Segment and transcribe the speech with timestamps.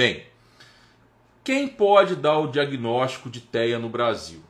[0.00, 0.22] Bem,
[1.44, 4.40] quem pode dar o diagnóstico de TEA no Brasil?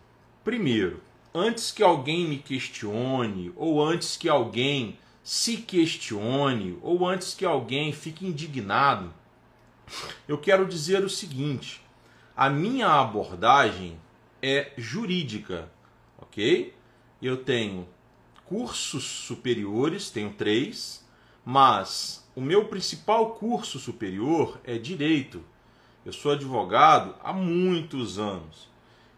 [0.45, 1.03] Primeiro,
[1.35, 7.93] antes que alguém me questione, ou antes que alguém se questione, ou antes que alguém
[7.93, 9.13] fique indignado,
[10.29, 11.83] eu quero dizer o seguinte:
[12.37, 13.99] a minha abordagem
[14.41, 15.69] é jurídica,
[16.17, 16.73] ok?
[17.21, 17.89] Eu tenho
[18.47, 21.05] cursos superiores, tenho três,
[21.45, 25.45] mas o meu principal curso superior é direito.
[26.11, 28.69] Eu sou advogado há muitos anos.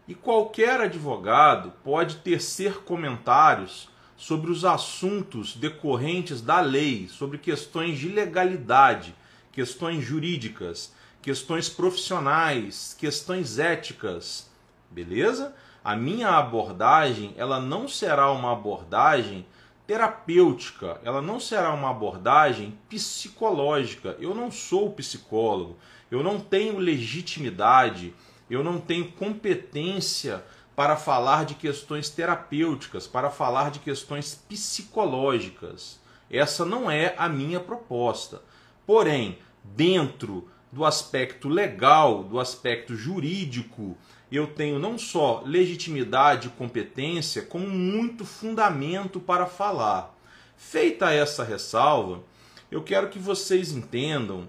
[0.07, 8.09] E qualquer advogado pode tecer comentários sobre os assuntos decorrentes da lei, sobre questões de
[8.09, 9.15] legalidade,
[9.51, 14.51] questões jurídicas, questões profissionais, questões éticas.
[14.91, 15.55] Beleza?
[15.83, 19.47] A minha abordagem, ela não será uma abordagem
[19.87, 24.15] terapêutica, ela não será uma abordagem psicológica.
[24.19, 25.75] Eu não sou psicólogo,
[26.13, 28.13] eu não tenho legitimidade,
[28.47, 30.43] eu não tenho competência
[30.75, 35.99] para falar de questões terapêuticas, para falar de questões psicológicas.
[36.29, 38.43] Essa não é a minha proposta.
[38.85, 43.97] Porém, dentro do aspecto legal, do aspecto jurídico,
[44.31, 50.15] eu tenho não só legitimidade e competência, como muito fundamento para falar.
[50.55, 52.21] Feita essa ressalva,
[52.69, 54.47] eu quero que vocês entendam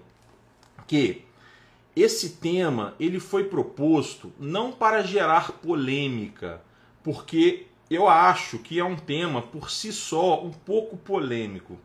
[0.85, 1.25] que
[1.95, 6.61] esse tema ele foi proposto não para gerar polêmica,
[7.03, 11.77] porque eu acho que é um tema por si só um pouco polêmico.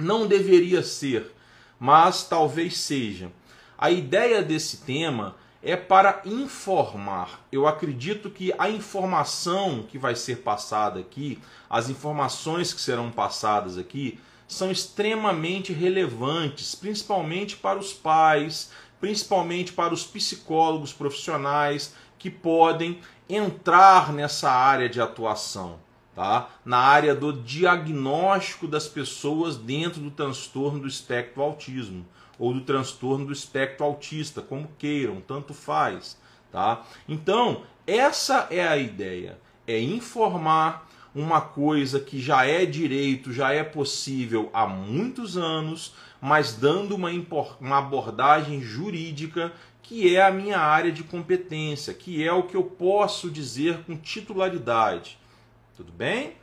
[0.00, 1.32] Não deveria ser,
[1.80, 3.32] mas talvez seja.
[3.76, 7.44] A ideia desse tema é para informar.
[7.50, 13.78] Eu acredito que a informação que vai ser passada aqui, as informações que serão passadas
[13.78, 18.70] aqui, são extremamente relevantes, principalmente para os pais,
[19.02, 25.80] principalmente para os psicólogos profissionais que podem entrar nessa área de atuação,
[26.14, 26.48] tá?
[26.64, 32.06] Na área do diagnóstico das pessoas dentro do transtorno do espectro autismo
[32.38, 36.16] ou do transtorno do espectro autista, como queiram, tanto faz,
[36.52, 36.84] tá?
[37.08, 39.36] Então, essa é a ideia,
[39.66, 46.54] é informar uma coisa que já é direito, já é possível há muitos anos, mas
[46.54, 47.10] dando uma,
[47.60, 49.52] uma abordagem jurídica
[49.82, 53.96] que é a minha área de competência, que é o que eu posso dizer com
[53.96, 55.18] titularidade.
[55.76, 56.34] Tudo bem?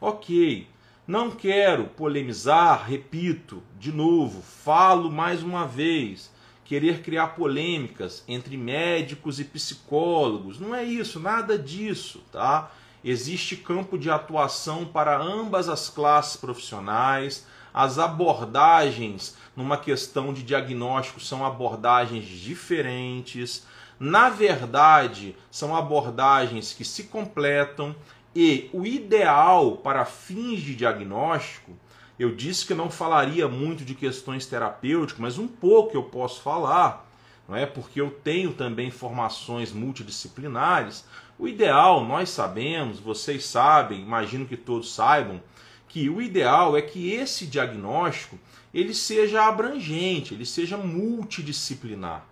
[0.00, 0.66] Ok.
[1.06, 6.30] Não quero polemizar, repito, de novo, falo mais uma vez,
[6.66, 10.60] querer criar polêmicas entre médicos e psicólogos.
[10.60, 12.70] Não é isso, nada disso, tá?
[13.04, 17.46] Existe campo de atuação para ambas as classes profissionais.
[17.72, 23.66] As abordagens numa questão de diagnóstico são abordagens diferentes.
[24.00, 27.94] Na verdade, são abordagens que se completam
[28.34, 31.72] e o ideal para fins de diagnóstico,
[32.18, 37.08] eu disse que não falaria muito de questões terapêuticas, mas um pouco eu posso falar,
[37.48, 37.64] não é?
[37.64, 41.04] Porque eu tenho também formações multidisciplinares.
[41.38, 45.40] O ideal, nós sabemos, vocês sabem, imagino que todos saibam,
[45.88, 48.38] que o ideal é que esse diagnóstico
[48.74, 52.26] ele seja abrangente, ele seja multidisciplinar.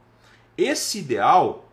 [0.58, 1.66] Esse ideal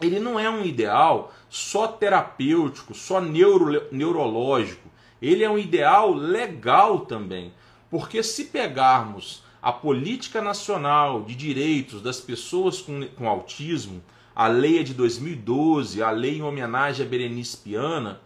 [0.00, 4.88] ele não é um ideal só terapêutico, só neuro, neurológico.
[5.20, 7.52] Ele é um ideal legal também.
[7.90, 14.02] Porque se pegarmos a política nacional de direitos das pessoas com, com autismo,
[14.34, 18.20] a lei é de 2012, a lei em homenagem a Berenice Piana,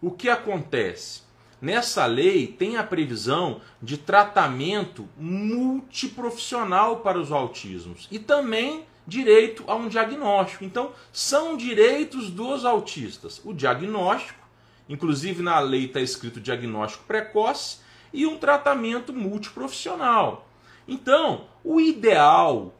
[0.00, 1.22] o que acontece?
[1.60, 9.74] Nessa lei tem a previsão de tratamento multiprofissional para os autismos e também direito a
[9.74, 10.64] um diagnóstico.
[10.64, 13.40] Então, são direitos dos autistas.
[13.44, 14.46] O diagnóstico,
[14.88, 17.78] inclusive na lei está escrito diagnóstico precoce,
[18.14, 20.48] e um tratamento multiprofissional.
[20.86, 22.72] Então, o ideal,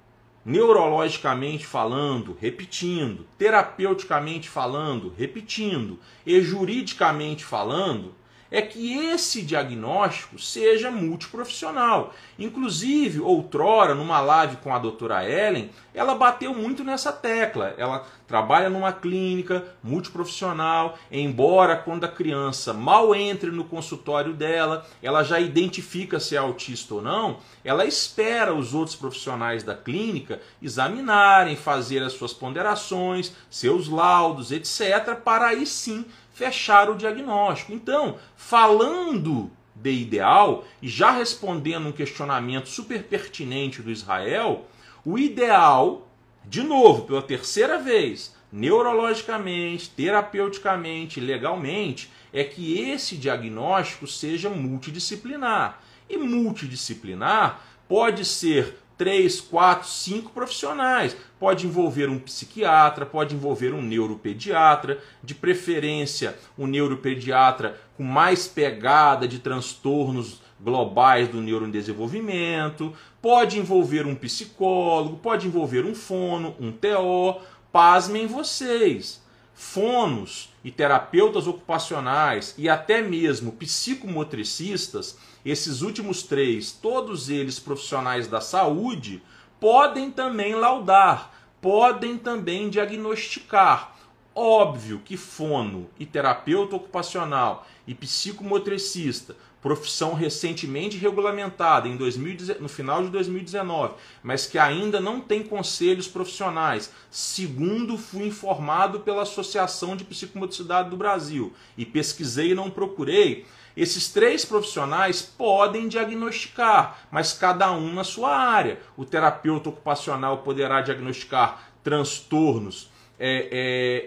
[0.44, 8.14] neurologicamente falando, repetindo, terapeuticamente falando, repetindo, e juridicamente falando,
[8.54, 12.14] é que esse diagnóstico seja multiprofissional.
[12.38, 17.74] Inclusive, outrora, numa live com a doutora Ellen, ela bateu muito nessa tecla.
[17.76, 25.24] Ela trabalha numa clínica multiprofissional, embora quando a criança mal entre no consultório dela, ela
[25.24, 31.56] já identifica se é autista ou não, ela espera os outros profissionais da clínica examinarem,
[31.56, 37.72] fazer as suas ponderações, seus laudos, etc., para aí sim fechar o diagnóstico.
[37.72, 44.66] Então, falando de ideal e já respondendo um questionamento super pertinente do Israel,
[45.04, 46.08] o ideal
[46.46, 55.80] de novo, pela terceira vez, neurologicamente, terapeuticamente, legalmente, é que esse diagnóstico seja multidisciplinar.
[56.08, 61.16] E multidisciplinar pode ser três, quatro, cinco profissionais.
[61.38, 69.26] Pode envolver um psiquiatra, pode envolver um neuropediatra, de preferência um neuropediatra com mais pegada
[69.28, 77.40] de transtornos globais do neurodesenvolvimento, pode envolver um psicólogo, pode envolver um fono, um TO.
[77.70, 79.20] Pasmem vocês,
[79.52, 88.40] fonos e terapeutas ocupacionais e até mesmo psicomotricistas, esses últimos três, todos eles profissionais da
[88.40, 89.22] saúde,
[89.60, 93.94] podem também laudar, podem também diagnosticar.
[94.34, 103.02] Óbvio que fono e terapeuta ocupacional e psicomotricista profissão recentemente regulamentada em 2000, no final
[103.02, 110.04] de 2019, mas que ainda não tem conselhos profissionais, segundo fui informado pela Associação de
[110.04, 113.46] Psicomotricidade do Brasil e pesquisei e não procurei,
[113.76, 118.78] esses três profissionais podem diagnosticar, mas cada um na sua área.
[118.96, 122.88] O terapeuta ocupacional poderá diagnosticar transtornos
[123.18, 123.48] é,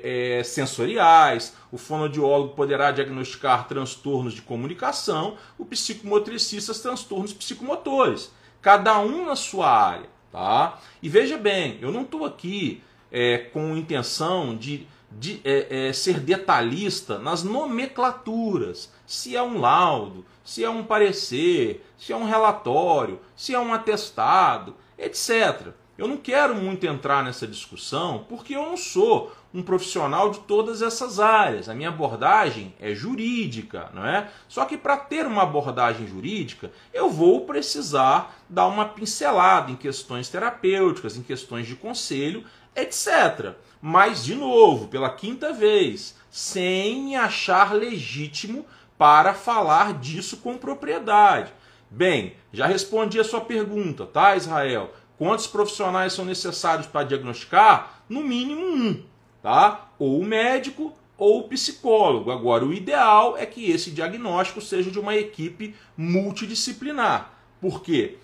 [0.03, 8.31] é, é, sensoriais, o fonoaudiólogo poderá diagnosticar transtornos de comunicação, o psicomotricista transtornos psicomotores,
[8.61, 10.09] cada um na sua área.
[10.31, 10.79] Tá?
[11.01, 16.19] E veja bem, eu não estou aqui é, com intenção de, de é, é, ser
[16.19, 23.19] detalhista nas nomenclaturas, se é um laudo, se é um parecer, se é um relatório,
[23.35, 25.67] se é um atestado, etc.
[25.97, 30.83] Eu não quero muito entrar nessa discussão porque eu não sou um profissional de todas
[30.83, 31.67] essas áreas.
[31.67, 34.29] A minha abordagem é jurídica, não é?
[34.47, 40.29] Só que para ter uma abordagem jurídica, eu vou precisar dar uma pincelada em questões
[40.29, 42.43] terapêuticas, em questões de conselho,
[42.77, 43.55] etc.
[43.81, 48.65] Mas, de novo, pela quinta vez, sem me achar legítimo
[48.97, 51.51] para falar disso com propriedade.
[51.89, 54.93] Bem, já respondi a sua pergunta, tá, Israel?
[55.17, 58.03] Quantos profissionais são necessários para diagnosticar?
[58.07, 59.03] No mínimo um,
[59.41, 59.89] tá?
[59.97, 62.31] Ou o médico ou o psicólogo.
[62.31, 67.33] Agora, o ideal é que esse diagnóstico seja de uma equipe multidisciplinar.
[67.59, 68.17] Por quê?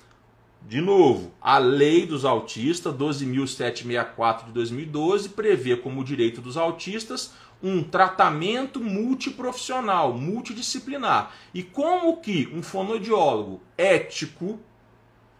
[0.66, 7.84] De novo, a lei dos autistas, 12.764 de 2012, prevê como direito dos autistas um
[7.84, 11.32] tratamento multiprofissional, multidisciplinar.
[11.54, 14.60] E como que um fonoaudiólogo ético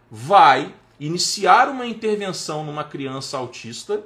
[0.10, 4.04] vai iniciar uma intervenção numa criança autista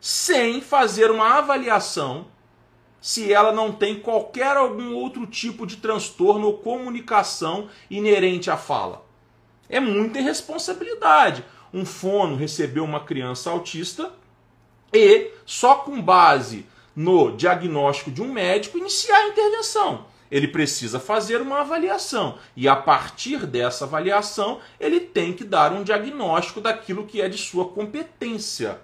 [0.00, 2.26] sem fazer uma avaliação
[3.00, 9.07] se ela não tem qualquer algum outro tipo de transtorno ou comunicação inerente à fala.
[9.68, 11.44] É muita irresponsabilidade.
[11.72, 14.12] Um fono receber uma criança autista
[14.92, 16.66] e, só com base
[16.96, 22.76] no diagnóstico de um médico, iniciar a intervenção ele precisa fazer uma avaliação e a
[22.76, 28.80] partir dessa avaliação ele tem que dar um diagnóstico daquilo que é de sua competência.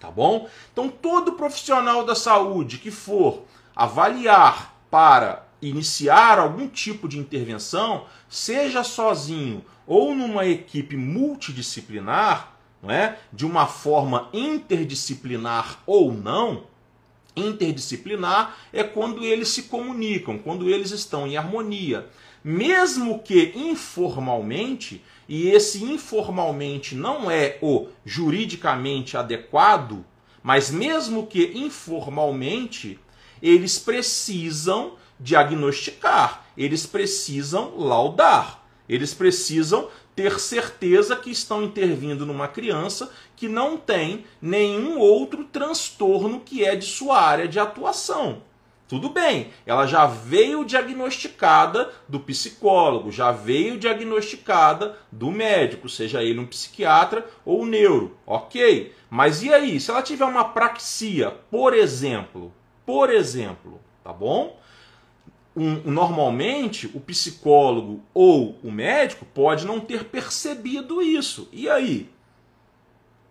[0.00, 0.48] Tá bom?
[0.72, 3.42] Então todo profissional da saúde que for
[3.74, 13.18] avaliar para iniciar algum tipo de intervenção, seja sozinho ou numa equipe multidisciplinar, não é?
[13.32, 16.62] De uma forma interdisciplinar ou não,
[17.38, 22.06] Interdisciplinar é quando eles se comunicam, quando eles estão em harmonia.
[22.42, 30.04] Mesmo que informalmente, e esse informalmente não é o juridicamente adequado,
[30.42, 32.98] mas mesmo que informalmente,
[33.42, 38.57] eles precisam diagnosticar, eles precisam laudar,
[38.88, 46.40] eles precisam ter certeza que estão intervindo numa criança que não tem nenhum outro transtorno
[46.40, 48.42] que é de sua área de atuação.
[48.88, 56.40] Tudo bem, ela já veio diagnosticada do psicólogo, já veio diagnosticada do médico, seja ele
[56.40, 58.94] um psiquiatra ou um neuro, ok?
[59.10, 62.50] Mas e aí, se ela tiver uma praxia, por exemplo,
[62.86, 64.58] por exemplo, tá bom?
[65.58, 71.48] Um, normalmente o psicólogo ou o médico pode não ter percebido isso.
[71.52, 72.08] E aí?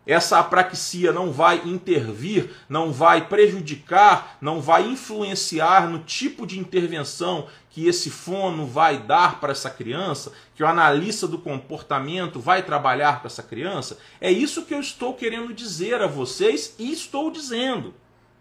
[0.05, 7.47] Essa apraxia não vai intervir, não vai prejudicar, não vai influenciar no tipo de intervenção
[7.69, 13.19] que esse fono vai dar para essa criança, que o analista do comportamento vai trabalhar
[13.19, 13.99] para essa criança?
[14.21, 17.93] É isso que eu estou querendo dizer a vocês e estou dizendo.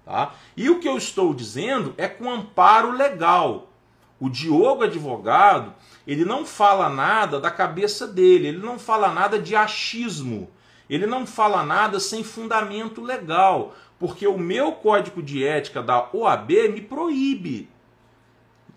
[0.05, 0.37] Tá?
[0.57, 3.73] E o que eu estou dizendo é com amparo legal.
[4.19, 5.75] O Diogo advogado,
[6.07, 10.51] ele não fala nada da cabeça dele, ele não fala nada de achismo.
[10.89, 16.51] Ele não fala nada sem fundamento legal, porque o meu código de ética da OAB
[16.73, 17.69] me proíbe.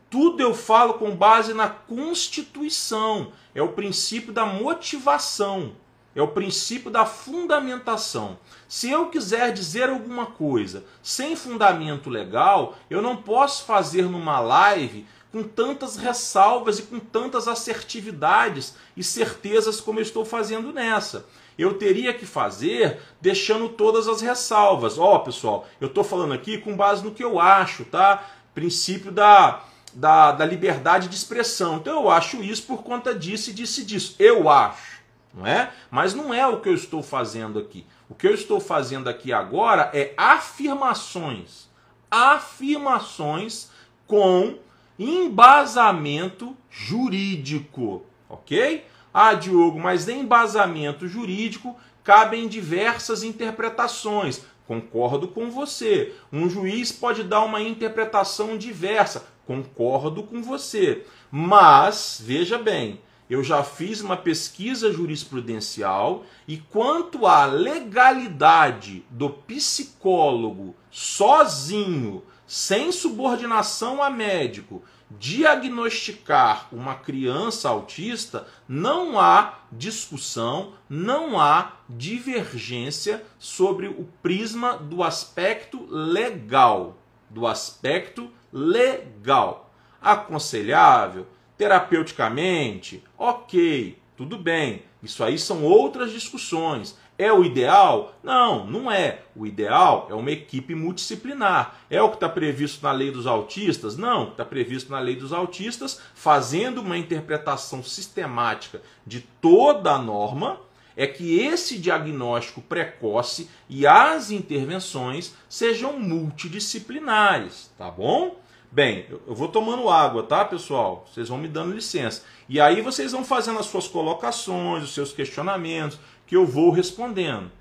[0.09, 3.31] Tudo eu falo com base na Constituição.
[3.53, 5.73] É o princípio da motivação.
[6.15, 8.39] É o princípio da fundamentação.
[8.67, 15.05] Se eu quiser dizer alguma coisa sem fundamento legal, eu não posso fazer numa live
[15.31, 21.25] com tantas ressalvas e com tantas assertividades e certezas como eu estou fazendo nessa.
[21.57, 24.97] Eu teria que fazer deixando todas as ressalvas.
[24.97, 28.25] Ó, oh, pessoal, eu estou falando aqui com base no que eu acho, tá?
[28.55, 31.77] Princípio da, da, da liberdade de expressão.
[31.77, 34.15] Então eu acho isso por conta disso e disse disso.
[34.17, 34.99] Eu acho
[35.33, 35.71] não é?
[35.89, 37.85] Mas não é o que eu estou fazendo aqui.
[38.09, 41.69] O que eu estou fazendo aqui agora é afirmações.
[42.09, 43.69] Afirmações
[44.07, 44.57] com
[44.99, 48.83] embasamento jurídico, ok?
[49.13, 54.41] Ah, Diogo, mas em embasamento jurídico cabem diversas interpretações.
[54.67, 56.13] Concordo com você.
[56.31, 59.25] Um juiz pode dar uma interpretação diversa.
[59.47, 61.05] Concordo com você.
[61.31, 70.75] Mas, veja bem, eu já fiz uma pesquisa jurisprudencial e quanto à legalidade do psicólogo
[70.91, 83.23] sozinho, sem subordinação a médico, diagnosticar uma criança autista, não há discussão, não há divergência
[83.37, 86.97] sobre o prisma do aspecto legal,
[87.29, 89.71] do aspecto legal.
[90.01, 94.81] Aconselhável terapeuticamente, ok, tudo bem.
[95.03, 96.97] Isso aí são outras discussões.
[97.19, 98.13] É o ideal?
[98.23, 99.23] Não, não é.
[99.35, 101.75] O ideal é uma equipe multidisciplinar.
[101.89, 103.97] É o que está previsto na lei dos autistas?
[103.97, 110.61] Não, está previsto na lei dos autistas, fazendo uma interpretação sistemática de toda a norma,
[110.95, 118.39] é que esse diagnóstico precoce e as intervenções sejam multidisciplinares, tá bom?
[118.71, 121.05] Bem, eu vou tomando água, tá, pessoal?
[121.11, 122.23] Vocês vão me dando licença.
[122.47, 125.97] E aí vocês vão fazendo as suas colocações, os seus questionamentos,
[126.29, 127.51] que eu vou respondendo.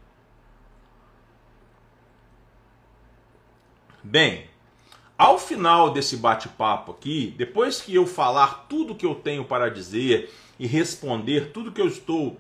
[4.05, 4.45] Bem,
[5.17, 10.31] ao final desse bate-papo aqui, depois que eu falar tudo que eu tenho para dizer
[10.59, 12.37] e responder tudo que eu estou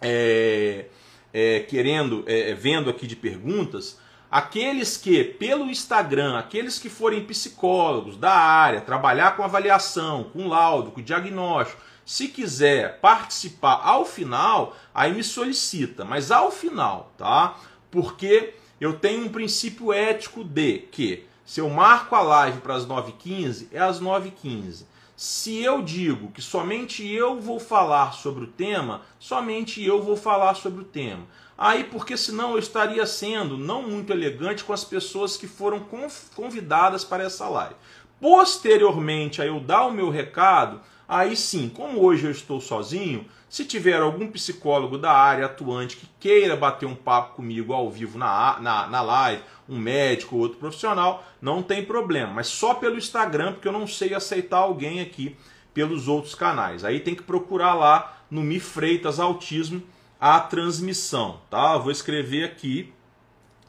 [0.00, 0.86] é,
[1.32, 4.02] é, querendo, é, vendo aqui de perguntas,
[4.32, 10.90] Aqueles que, pelo Instagram, aqueles que forem psicólogos da área, trabalhar com avaliação, com laudo,
[10.90, 17.56] com diagnóstico, se quiser participar ao final, aí me solicita, mas ao final, tá?
[17.90, 22.86] Porque eu tenho um princípio ético de que se eu marco a live para as
[22.86, 24.84] 9h15, é às 9h15.
[25.16, 30.54] Se eu digo que somente eu vou falar sobre o tema, somente eu vou falar
[30.54, 31.24] sobre o tema.
[31.56, 35.86] Aí, porque senão eu estaria sendo não muito elegante com as pessoas que foram
[36.34, 37.76] convidadas para essa live.
[38.20, 40.80] Posteriormente a eu dar o meu recado,
[41.12, 46.08] aí sim, como hoje eu estou sozinho, se tiver algum psicólogo da área atuante que
[46.18, 50.58] queira bater um papo comigo ao vivo na, na, na live, um médico ou outro
[50.58, 52.32] profissional, não tem problema.
[52.32, 55.36] Mas só pelo Instagram, porque eu não sei aceitar alguém aqui
[55.74, 56.82] pelos outros canais.
[56.82, 59.82] Aí tem que procurar lá no Mi Freitas Autismo
[60.18, 61.76] a transmissão, tá?
[61.76, 62.92] vou escrever aqui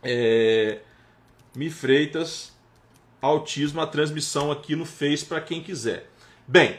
[0.01, 0.79] é,
[1.55, 2.53] Mi Freitas
[3.21, 6.09] Autismo, a transmissão aqui no Face para quem quiser.
[6.47, 6.77] Bem,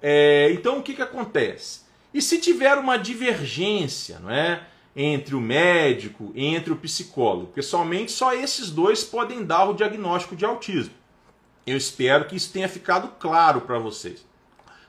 [0.00, 1.80] é, então o que, que acontece?
[2.12, 4.62] E se tiver uma divergência, não é?
[4.96, 10.34] Entre o médico, entre o psicólogo, porque somente só esses dois podem dar o diagnóstico
[10.34, 10.94] de autismo.
[11.66, 14.26] Eu espero que isso tenha ficado claro para vocês.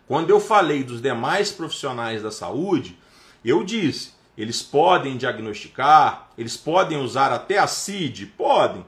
[0.08, 2.98] Quando eu falei dos demais profissionais da saúde,
[3.44, 8.26] eu disse eles podem diagnosticar, eles podem usar até a CID?
[8.26, 8.86] Podem,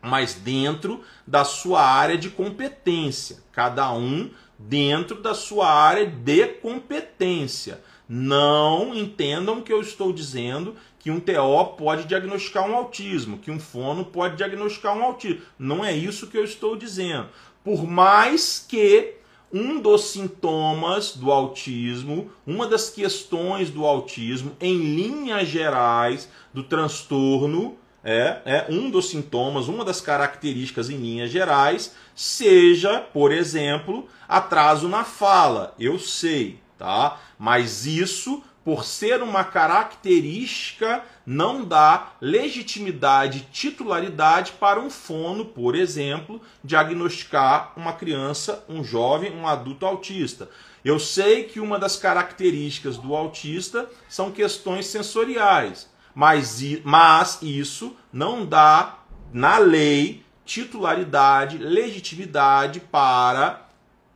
[0.00, 3.36] mas dentro da sua área de competência.
[3.52, 7.80] Cada um dentro da sua área de competência.
[8.08, 13.58] Não entendam que eu estou dizendo que um TO pode diagnosticar um autismo, que um
[13.58, 15.42] fono pode diagnosticar um autismo.
[15.58, 17.28] Não é isso que eu estou dizendo.
[17.62, 19.14] Por mais que
[19.52, 27.76] um dos sintomas do autismo, uma das questões do autismo, em linhas gerais, do transtorno,
[28.08, 34.88] é, é um dos sintomas, uma das características em linhas gerais, seja, por exemplo, atraso
[34.88, 35.74] na fala.
[35.76, 37.18] Eu sei, tá?
[37.36, 46.40] Mas isso por ser uma característica, não dá legitimidade, titularidade para um fono, por exemplo,
[46.64, 50.48] diagnosticar uma criança, um jovem, um adulto autista.
[50.84, 58.46] Eu sei que uma das características do autista são questões sensoriais, Mas, mas isso não
[58.46, 63.68] dá, na lei, titularidade, legitimidade para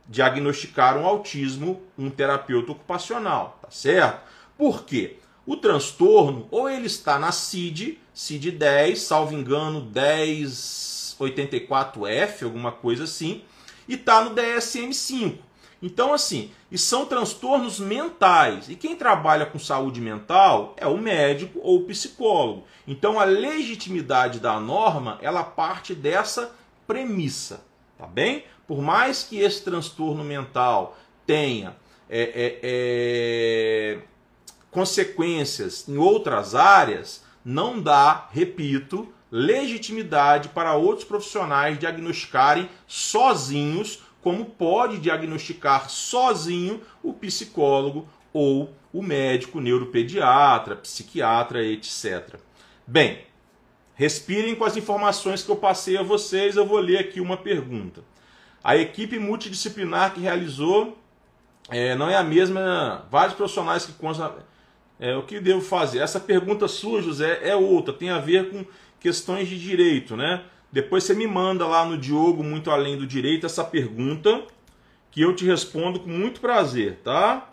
[0.07, 4.19] diagnosticar um autismo um terapeuta ocupacional, tá certo?
[4.57, 5.17] Por quê?
[5.45, 13.43] O transtorno, ou ele está na CID, CID 10, salvo engano, 1084F, alguma coisa assim,
[13.87, 15.37] e está no DSM-5.
[15.81, 18.69] Então, assim, e são transtornos mentais.
[18.69, 22.65] E quem trabalha com saúde mental é o médico ou o psicólogo.
[22.87, 27.63] Então, a legitimidade da norma, ela parte dessa premissa,
[27.97, 28.43] tá bem?
[28.67, 31.75] Por mais que esse transtorno mental tenha
[32.09, 33.99] é, é, é,
[34.69, 44.99] consequências em outras áreas, não dá, repito, legitimidade para outros profissionais diagnosticarem sozinhos, como pode
[44.99, 52.35] diagnosticar sozinho o psicólogo ou o médico neuropediatra, psiquiatra, etc.
[52.85, 53.19] Bem,
[53.95, 58.03] respirem com as informações que eu passei a vocês, eu vou ler aqui uma pergunta.
[58.63, 60.97] A equipe multidisciplinar que realizou
[61.69, 64.33] é, não é a mesma, vários profissionais que constam.
[64.99, 65.99] É, o que devo fazer?
[65.99, 68.63] Essa pergunta sua, José, é outra, tem a ver com
[68.99, 70.43] questões de direito, né?
[70.71, 74.43] Depois você me manda lá no Diogo Muito Além do Direito essa pergunta,
[75.09, 77.49] que eu te respondo com muito prazer, tá?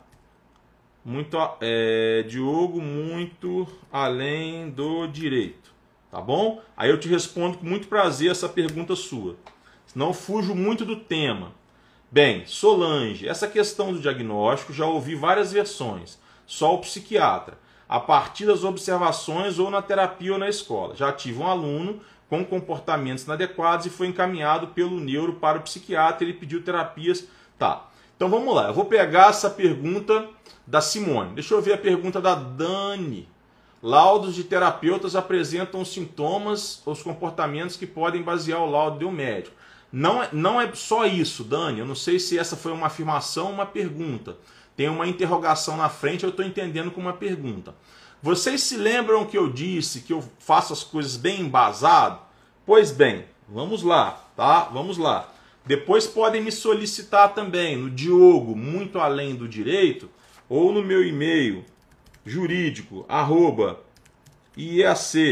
[1.05, 5.73] Muito, é, Diogo Muito Além do Direito,
[6.11, 6.63] tá bom?
[6.77, 9.37] Aí eu te respondo com muito prazer essa pergunta sua.
[9.87, 11.53] Senão fujo muito do tema.
[12.11, 18.47] Bem, Solange, essa questão do diagnóstico já ouvi várias versões só o psiquiatra, a partir
[18.47, 20.97] das observações ou na terapia ou na escola.
[20.97, 26.25] Já tive um aluno com comportamentos inadequados e foi encaminhado pelo neuro para o psiquiatra,
[26.25, 27.25] ele pediu terapias.
[27.59, 27.89] Tá.
[28.17, 30.29] Então vamos lá, eu vou pegar essa pergunta
[30.67, 31.35] da Simone.
[31.35, 33.29] Deixa eu ver a pergunta da Dani.
[33.83, 39.57] Laudos de terapeutas apresentam sintomas os comportamentos que podem basear o laudo do médico.
[39.91, 41.79] Não é, não é só isso, Dani.
[41.79, 44.37] Eu não sei se essa foi uma afirmação ou uma pergunta
[44.79, 47.75] tem uma interrogação na frente, eu estou entendendo como uma pergunta.
[48.20, 52.20] Vocês se lembram que eu disse que eu faço as coisas bem embasado?
[52.66, 54.64] Pois bem, vamos lá, tá?
[54.64, 55.33] Vamos lá.
[55.64, 60.11] Depois podem me solicitar também no Diogo, muito além do direito,
[60.48, 61.64] ou no meu e-mail
[62.26, 63.81] jurídico, arroba
[64.57, 65.28] iac.net.br,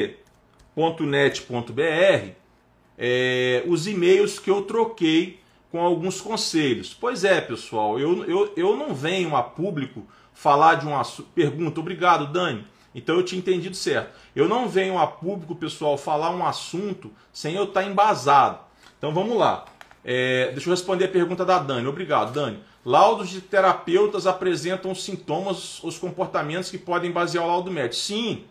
[2.98, 5.40] é, os e-mails que eu troquei
[5.72, 6.94] com alguns conselhos.
[6.94, 11.28] Pois é, pessoal, eu, eu, eu não venho a público falar de um assunto.
[11.34, 12.64] Pergunta, obrigado, Dani.
[12.96, 14.10] Então eu tinha entendido certo.
[14.34, 18.58] Eu não venho a público, pessoal, falar um assunto sem eu estar embasado.
[18.96, 19.66] Então vamos lá.
[20.02, 21.86] É, deixa eu responder a pergunta da Dani.
[21.86, 22.58] Obrigado, Dani.
[22.82, 27.96] Laudos de terapeutas apresentam os sintomas, os comportamentos que podem basear o laudo médico.
[27.96, 28.44] Sim,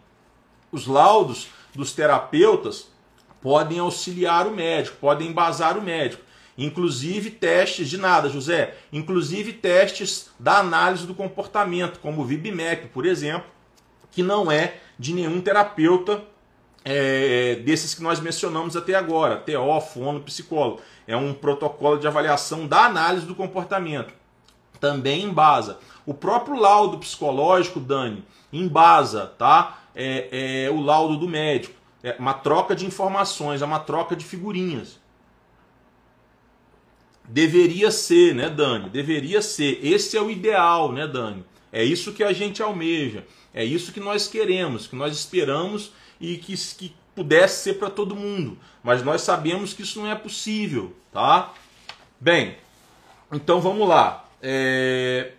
[0.71, 2.87] os laudos dos terapeutas
[3.41, 6.21] podem auxiliar o médico, podem embasar o médico.
[6.55, 8.75] Inclusive testes de nada, José.
[8.93, 13.54] Inclusive testes da análise do comportamento, como o VibMap, por exemplo,
[14.15, 16.23] que não é de nenhum terapeuta
[16.85, 20.81] é, desses que nós mencionamos até agora, TO, fono, psicólogo.
[21.05, 24.13] É um protocolo de avaliação da análise do comportamento.
[24.79, 25.79] Também embasa.
[26.05, 28.23] O próprio laudo psicológico, Dani,
[28.53, 29.79] embasa tá?
[29.93, 31.75] É, é, o laudo do médico.
[32.01, 34.97] É uma troca de informações, é uma troca de figurinhas.
[37.27, 38.89] Deveria ser, né, Dani?
[38.89, 39.79] Deveria ser.
[39.85, 41.43] Esse é o ideal, né, Dani?
[41.75, 43.25] É isso que a gente almeja.
[43.53, 48.15] É isso que nós queremos, que nós esperamos e que, que pudesse ser para todo
[48.15, 48.57] mundo.
[48.81, 51.53] Mas nós sabemos que isso não é possível, tá?
[52.17, 52.55] Bem,
[53.29, 54.25] então vamos lá.
[54.41, 55.33] É...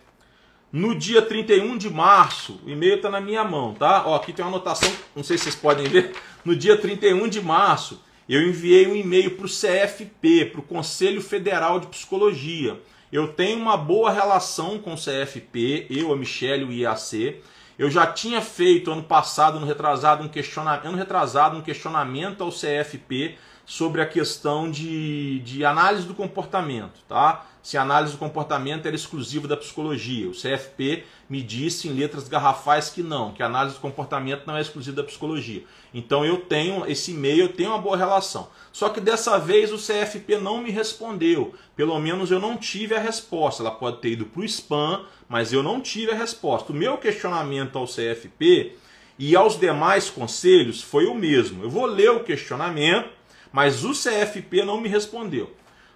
[0.71, 4.03] No dia 31 de março, o e-mail está na minha mão, tá?
[4.05, 6.15] Ó, aqui tem uma anotação, não sei se vocês podem ver.
[6.45, 11.19] No dia 31 de março, eu enviei um e-mail para o CFP, para o Conselho
[11.19, 12.79] Federal de Psicologia.
[13.11, 17.41] Eu tenho uma boa relação com o CFP, eu, a Michelle e o IAC.
[17.79, 22.51] Eu já tinha feito ano passado, ano retrasado, um questionamento, ano retrasado, um questionamento ao
[22.51, 27.45] CFP sobre a questão de, de análise do comportamento, tá?
[27.61, 30.29] Se a análise do comportamento era exclusiva da psicologia.
[30.29, 34.55] O CFP me disse em letras garrafais que não, que a análise do comportamento não
[34.55, 35.65] é exclusiva da psicologia.
[35.93, 38.47] Então eu tenho esse e-mail, eu tenho uma boa relação.
[38.71, 41.53] Só que dessa vez o CFP não me respondeu.
[41.75, 43.61] Pelo menos eu não tive a resposta.
[43.61, 46.71] Ela pode ter ido para o spam, mas eu não tive a resposta.
[46.71, 48.77] O meu questionamento ao CFP
[49.19, 51.63] e aos demais conselhos foi o mesmo.
[51.63, 53.16] Eu vou ler o questionamento,
[53.51, 55.51] mas o CFP não me respondeu.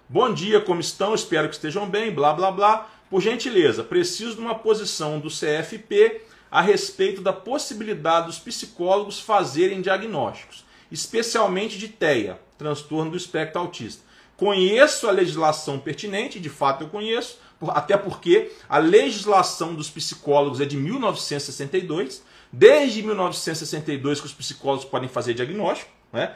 [0.08, 1.14] Bom dia, como estão?
[1.14, 2.90] Espero que estejam bem, blá blá blá.
[3.08, 9.80] Por gentileza, preciso de uma posição do CFP a respeito da possibilidade dos psicólogos fazerem
[9.80, 14.02] diagnósticos, especialmente de TEA, transtorno do espectro autista.
[14.36, 17.38] Conheço a legislação pertinente, de fato eu conheço,
[17.68, 22.22] até porque a legislação dos psicólogos é de 1962.
[22.52, 25.90] Desde 1962 que os psicólogos podem fazer diagnóstico.
[26.12, 26.34] Né?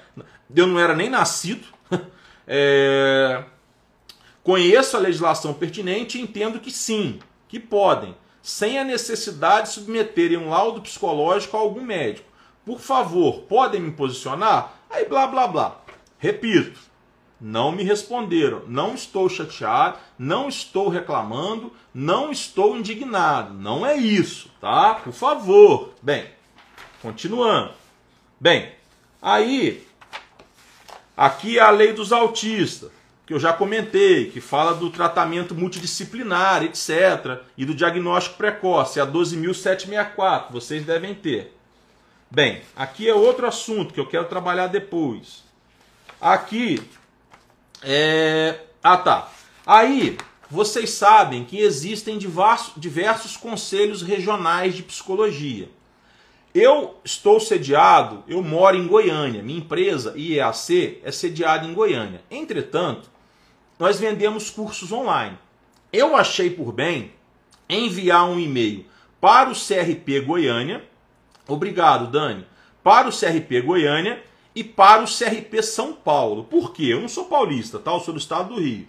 [0.54, 1.66] Eu não era nem nascido.
[2.48, 3.42] É...
[4.40, 10.36] Conheço a legislação pertinente e entendo que sim, que podem, sem a necessidade de submeterem
[10.38, 12.28] um laudo psicológico a algum médico.
[12.64, 14.74] Por favor, podem me posicionar?
[14.88, 15.80] Aí blá blá blá.
[16.16, 16.78] Repito,
[17.40, 18.62] não me responderam.
[18.68, 23.52] Não estou chateado, não estou reclamando, não estou indignado.
[23.52, 24.94] Não é isso, tá?
[24.94, 25.92] Por favor.
[26.00, 26.26] Bem,
[27.02, 27.72] continuando.
[28.40, 28.75] Bem,
[29.26, 29.86] aí
[31.16, 32.90] aqui é a lei dos autistas,
[33.26, 39.02] que eu já comentei, que fala do tratamento multidisciplinar, etc, e do diagnóstico precoce, é
[39.02, 41.52] a 12764, vocês devem ter.
[42.30, 45.44] Bem, aqui é outro assunto que eu quero trabalhar depois.
[46.20, 46.80] Aqui
[47.82, 48.60] é...
[48.82, 49.28] Ah, tá.
[49.66, 50.16] Aí,
[50.48, 55.68] vocês sabem que existem diversos, diversos conselhos regionais de psicologia.
[56.58, 59.42] Eu estou sediado, eu moro em Goiânia.
[59.42, 62.22] Minha empresa, IEAC, é sediada em Goiânia.
[62.30, 63.10] Entretanto,
[63.78, 65.36] nós vendemos cursos online.
[65.92, 67.12] Eu achei por bem
[67.68, 68.86] enviar um e-mail
[69.20, 70.82] para o CRP Goiânia.
[71.46, 72.46] Obrigado, Dani.
[72.82, 76.44] Para o CRP Goiânia e para o CRP São Paulo.
[76.44, 76.84] Por quê?
[76.84, 77.92] Eu não sou paulista, tá?
[77.92, 78.88] Eu sou do estado do Rio.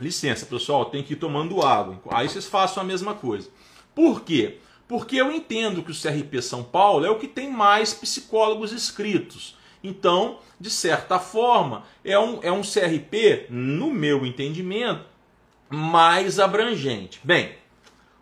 [0.00, 2.00] Licença, pessoal, tem que ir tomando água.
[2.10, 3.48] Aí vocês façam a mesma coisa.
[3.94, 4.58] Por quê?
[4.90, 9.56] Porque eu entendo que o CRP São Paulo é o que tem mais psicólogos inscritos.
[9.84, 15.04] Então, de certa forma, é um, é um CRP, no meu entendimento,
[15.68, 17.20] mais abrangente.
[17.22, 17.52] Bem,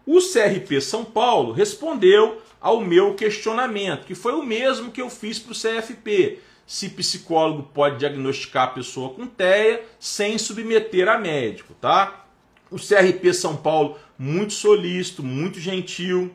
[0.05, 5.39] o CRP São Paulo respondeu ao meu questionamento, que foi o mesmo que eu fiz
[5.39, 6.39] para o CFP.
[6.67, 12.27] Se psicólogo pode diagnosticar a pessoa com TEA sem submeter a médico, tá?
[12.71, 16.31] O CRP São Paulo, muito solícito, muito gentil,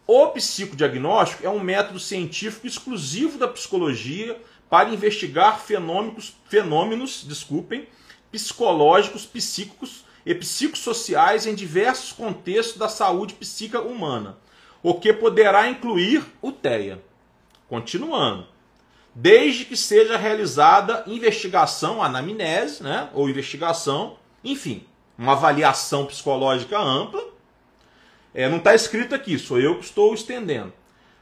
[0.04, 4.36] O psicodiagnóstico é um método científico exclusivo da psicologia
[4.68, 7.86] para investigar fenômenos, fenômenos desculpem,
[8.32, 14.38] psicológicos, psíquicos e psicossociais em diversos contextos da saúde psíquica humana,
[14.82, 17.02] o que poderá incluir o TEA.
[17.68, 18.46] Continuando.
[19.14, 24.84] Desde que seja realizada investigação, anamnese, né, ou investigação enfim,
[25.18, 27.22] uma avaliação psicológica ampla.
[28.32, 30.72] É, não está escrito aqui, sou eu que estou estendendo.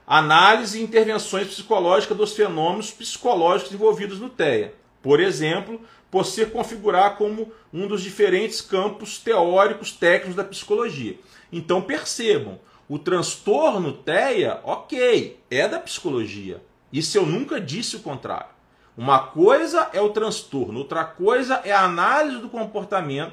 [0.07, 4.75] Análise e intervenções psicológicas dos fenômenos psicológicos envolvidos no TEA.
[5.09, 5.81] Por exemplo,
[6.23, 11.18] se configurar como um dos diferentes campos teóricos técnicos da psicologia.
[11.51, 16.62] Então percebam, o transtorno TEA, ok, é da psicologia.
[16.92, 18.51] Isso eu nunca disse o contrário.
[18.94, 23.33] Uma coisa é o transtorno, outra coisa é a análise do comportamento,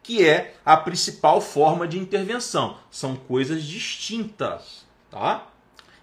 [0.00, 2.78] que é a principal forma de intervenção.
[2.88, 5.44] São coisas distintas, tá?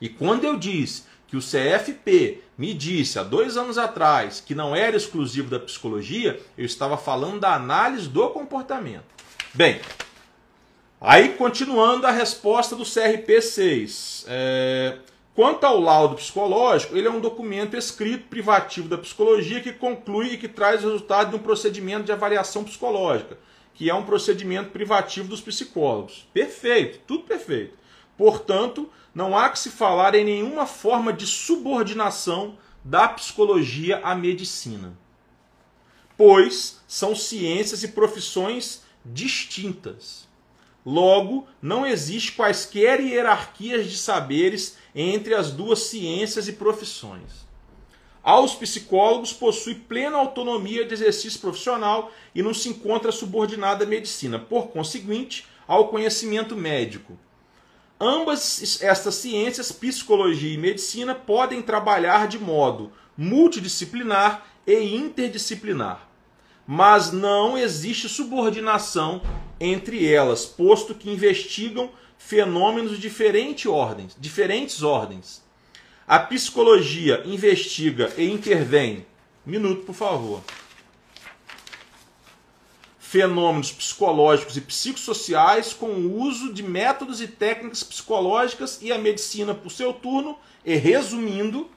[0.02, 4.76] E quando eu disse que o CFP me disse há dois anos atrás que não
[4.76, 9.06] era exclusivo da psicologia, eu estava falando da análise do comportamento.
[9.54, 9.80] Bem,
[11.00, 14.26] aí continuando a resposta do CRP6.
[14.28, 14.98] É,
[15.36, 20.38] Quanto ao laudo psicológico, ele é um documento escrito privativo da psicologia que conclui e
[20.38, 23.38] que traz o resultado de um procedimento de avaliação psicológica,
[23.74, 26.26] que é um procedimento privativo dos psicólogos.
[26.34, 27.74] Perfeito, tudo perfeito.
[28.18, 34.96] Portanto, não há que se falar em nenhuma forma de subordinação da psicologia à medicina,
[36.18, 40.28] pois são ciências e profissões distintas.
[40.86, 47.46] Logo, não existe quaisquer hierarquias de saberes entre as duas ciências e profissões.
[48.22, 54.38] Aos psicólogos possui plena autonomia de exercício profissional e não se encontra subordinada à medicina.
[54.38, 57.18] Por conseguinte, ao conhecimento médico.
[58.00, 66.06] Ambas estas ciências, psicologia e medicina, podem trabalhar de modo multidisciplinar e interdisciplinar.
[66.68, 69.22] Mas não existe subordinação
[69.60, 75.42] entre elas, posto que investigam fenômenos de diferentes ordens, diferentes ordens.
[76.06, 79.06] A psicologia investiga e intervém.
[79.46, 80.44] Minuto, por favor
[83.16, 89.56] fenômenos psicológicos e psicossociais com o uso de métodos e técnicas psicológicas e a medicina,
[89.56, 91.70] por seu turno, e resumindo,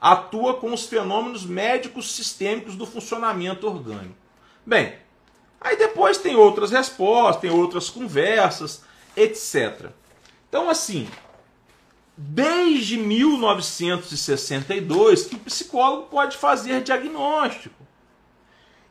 [0.00, 4.16] atua com os fenômenos médicos sistêmicos do funcionamento orgânico.
[4.66, 4.96] Bem,
[5.60, 8.82] aí depois tem outras respostas, tem outras conversas,
[9.16, 9.90] etc.
[10.48, 11.08] Então, assim,
[12.16, 17.86] desde 1962 que o psicólogo pode fazer diagnóstico.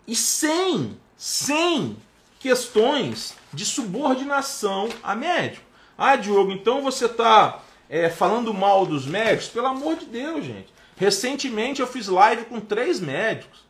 [0.07, 1.97] E sem sem
[2.39, 5.65] questões de subordinação a médico.
[5.97, 9.49] Ah, Diogo, então você está é, falando mal dos médicos?
[9.49, 10.73] Pelo amor de Deus, gente.
[10.95, 13.67] Recentemente eu fiz live com três médicos.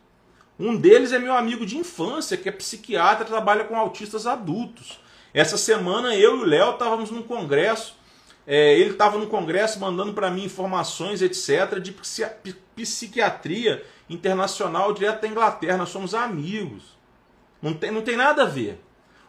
[0.59, 4.99] Um deles é meu amigo de infância, que é psiquiatra, trabalha com autistas adultos.
[5.33, 7.95] Essa semana eu e o Léo estávamos num congresso.
[8.45, 11.95] É, ele estava no congresso mandando para mim informações, etc., de
[12.75, 15.77] psiquiatria internacional direto da Inglaterra.
[15.77, 16.98] Nós somos amigos.
[17.61, 18.81] Não tem, não tem nada a ver.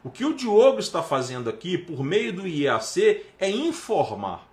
[0.03, 4.49] O que o Diogo está fazendo aqui, por meio do IAC, é informar.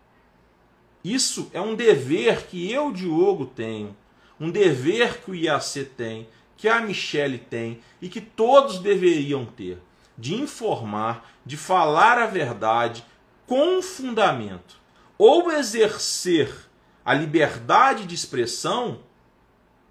[1.03, 3.95] Isso é um dever que eu, Diogo, tenho,
[4.39, 9.77] um dever que o IAC tem, que a Michele tem e que todos deveriam ter,
[10.17, 13.05] de informar, de falar a verdade
[13.45, 14.77] com fundamento.
[15.17, 16.53] Ou exercer
[17.05, 18.99] a liberdade de expressão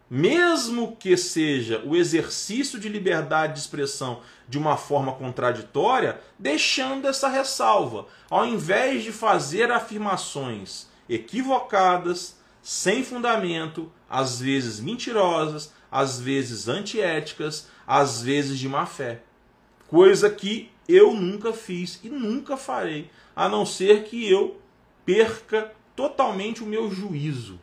[0.08, 7.28] mesmo que seja o exercício de liberdade de expressão de uma forma contraditória, deixando essa
[7.28, 17.68] ressalva, ao invés de fazer afirmações equivocadas, sem fundamento, às vezes mentirosas, às vezes antiéticas,
[17.86, 19.22] às vezes de má fé.
[19.88, 24.60] Coisa que eu nunca fiz e nunca farei, a não ser que eu
[25.04, 27.58] perca totalmente o meu juízo.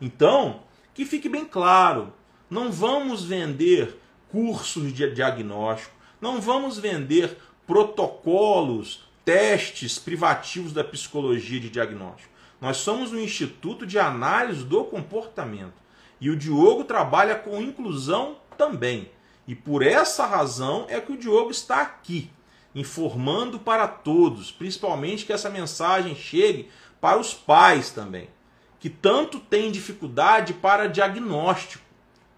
[0.00, 0.62] Então,
[0.96, 2.10] que fique bem claro,
[2.48, 11.68] não vamos vender cursos de diagnóstico, não vamos vender protocolos, testes privativos da psicologia de
[11.68, 12.32] diagnóstico.
[12.58, 15.74] Nós somos um instituto de análise do comportamento.
[16.18, 19.10] E o Diogo trabalha com inclusão também.
[19.46, 22.30] E por essa razão é que o Diogo está aqui,
[22.74, 26.70] informando para todos, principalmente que essa mensagem chegue
[27.02, 28.30] para os pais também
[28.78, 31.84] que tanto têm dificuldade para diagnóstico.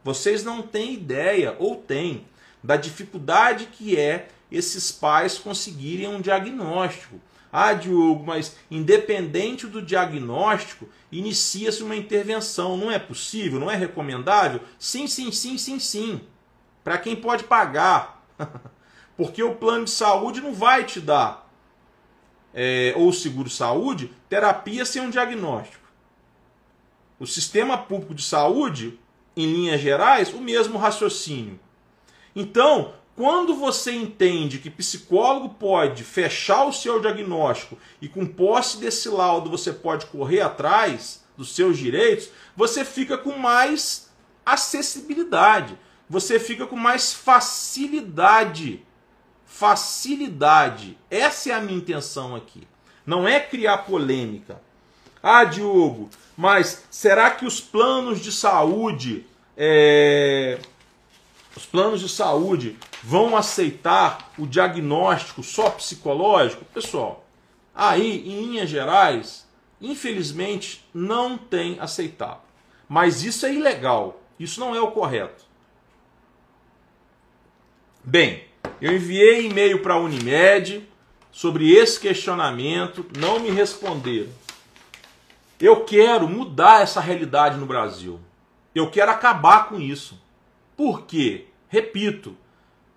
[0.05, 2.25] Vocês não têm ideia, ou têm,
[2.63, 7.21] da dificuldade que é esses pais conseguirem um diagnóstico.
[7.53, 12.77] Ah, Diogo, mas independente do diagnóstico, inicia-se uma intervenção.
[12.77, 13.59] Não é possível?
[13.59, 14.61] Não é recomendável?
[14.79, 16.21] Sim, sim, sim, sim, sim.
[16.85, 18.23] Para quem pode pagar.
[19.17, 21.51] Porque o plano de saúde não vai te dar,
[22.55, 25.78] é, ou seguro-saúde, terapia sem um diagnóstico.
[27.19, 28.99] O sistema público de saúde,
[29.37, 31.59] em linhas gerais, o mesmo raciocínio.
[32.35, 39.09] Então, quando você entende que psicólogo pode fechar o seu diagnóstico e com posse desse
[39.09, 44.09] laudo você pode correr atrás dos seus direitos, você fica com mais
[44.47, 45.77] acessibilidade,
[46.09, 48.85] você fica com mais facilidade.
[49.45, 50.97] Facilidade.
[51.11, 52.69] Essa é a minha intenção aqui.
[53.05, 54.63] Não é criar polêmica.
[55.31, 60.59] Ah, Diogo, mas será que os planos de saúde, é,
[61.55, 66.65] os planos de saúde vão aceitar o diagnóstico só psicológico?
[66.73, 67.27] Pessoal,
[67.75, 69.47] aí, em linhas gerais,
[69.83, 72.41] infelizmente não tem aceitado.
[72.89, 74.23] Mas isso é ilegal.
[74.41, 75.45] Isso não é o correto.
[78.03, 78.45] Bem,
[78.81, 80.89] eu enviei e-mail para a Unimed
[81.31, 84.48] sobre esse questionamento, não me responderam.
[85.61, 88.21] Eu quero mudar essa realidade no Brasil.
[88.75, 90.21] Eu quero acabar com isso.
[90.77, 91.47] Por quê?
[91.69, 92.37] Repito,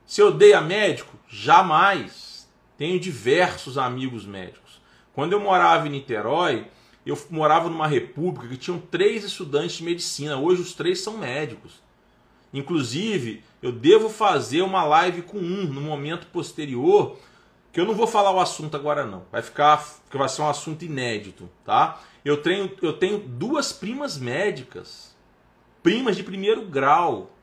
[0.05, 2.47] se eu odeia médico, jamais.
[2.77, 4.79] Tenho diversos amigos médicos.
[5.13, 6.67] Quando eu morava em Niterói,
[7.05, 10.37] eu morava numa república que tinham três estudantes de medicina.
[10.37, 11.81] Hoje os três são médicos.
[12.53, 17.17] Inclusive, eu devo fazer uma live com um no momento posterior,
[17.71, 19.23] que eu não vou falar o assunto agora não.
[19.31, 21.99] Vai ficar, que vai ser um assunto inédito, tá?
[22.23, 25.15] Eu tenho, eu tenho duas primas médicas,
[25.81, 27.35] primas de primeiro grau.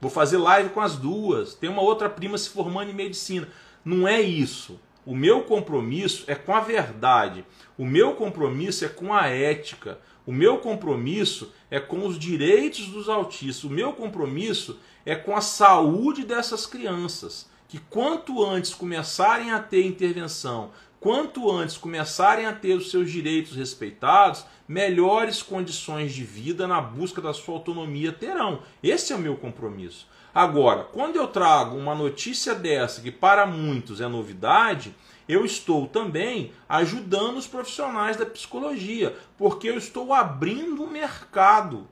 [0.00, 1.54] Vou fazer live com as duas.
[1.54, 3.48] Tem uma outra prima se formando em medicina.
[3.84, 4.78] Não é isso.
[5.04, 7.44] O meu compromisso é com a verdade.
[7.76, 9.98] O meu compromisso é com a ética.
[10.26, 13.64] O meu compromisso é com os direitos dos autistas.
[13.64, 17.48] O meu compromisso é com a saúde dessas crianças.
[17.66, 23.56] Que quanto antes começarem a ter intervenção, quanto antes começarem a ter os seus direitos
[23.56, 28.60] respeitados, melhores condições de vida na busca da sua autonomia terão.
[28.82, 30.06] Esse é o meu compromisso.
[30.34, 34.94] Agora, quando eu trago uma notícia dessa, que para muitos é novidade,
[35.28, 41.86] eu estou também ajudando os profissionais da psicologia, porque eu estou abrindo um mercado.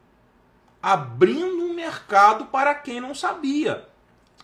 [0.82, 3.88] Abrindo um mercado para quem não sabia.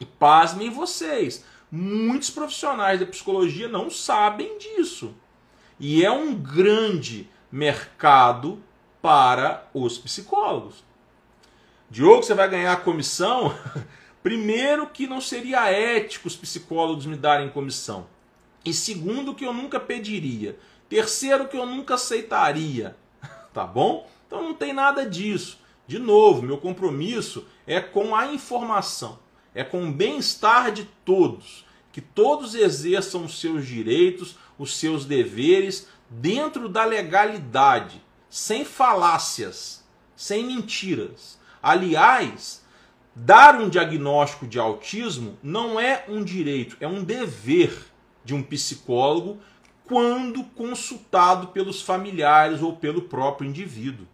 [0.00, 5.14] E pasmem vocês, muitos profissionais da psicologia não sabem disso.
[5.80, 8.62] E é um grande mercado
[9.00, 10.84] para os psicólogos.
[11.90, 13.56] Diogo, você vai ganhar comissão?
[14.22, 18.06] Primeiro, que não seria ético os psicólogos me darem comissão.
[18.64, 20.58] E segundo, que eu nunca pediria.
[20.88, 22.96] Terceiro, que eu nunca aceitaria.
[23.52, 24.08] Tá bom?
[24.26, 25.58] Então não tem nada disso.
[25.86, 29.18] De novo, meu compromisso é com a informação,
[29.54, 31.64] é com o bem-estar de todos.
[31.92, 39.84] Que todos exerçam os seus direitos, os seus deveres, dentro da legalidade, sem falácias,
[40.16, 41.38] sem mentiras.
[41.62, 42.62] Aliás,
[43.14, 47.86] dar um diagnóstico de autismo não é um direito, é um dever
[48.24, 49.38] de um psicólogo
[49.84, 54.06] quando consultado pelos familiares ou pelo próprio indivíduo.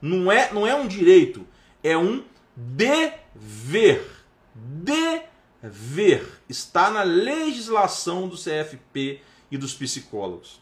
[0.00, 1.46] Não é, não é um direito,
[1.82, 2.22] é um
[2.56, 4.17] dever.
[4.58, 6.40] Dever.
[6.48, 10.60] Está na legislação do CFP e dos psicólogos.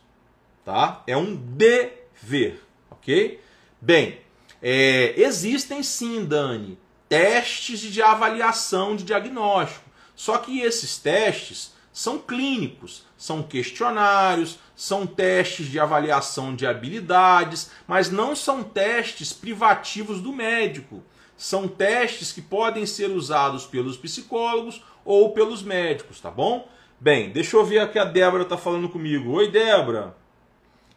[0.65, 1.03] Tá?
[1.07, 3.41] É um dever, ok?
[3.81, 4.21] Bem,
[4.61, 6.79] é, existem sim, Dani,
[7.09, 9.85] testes de avaliação de diagnóstico.
[10.15, 18.11] Só que esses testes são clínicos, são questionários, são testes de avaliação de habilidades, mas
[18.11, 21.03] não são testes privativos do médico.
[21.37, 26.68] São testes que podem ser usados pelos psicólogos ou pelos médicos, tá bom?
[26.99, 29.33] Bem, deixa eu ver aqui a Débora está falando comigo.
[29.33, 30.16] Oi, Débora.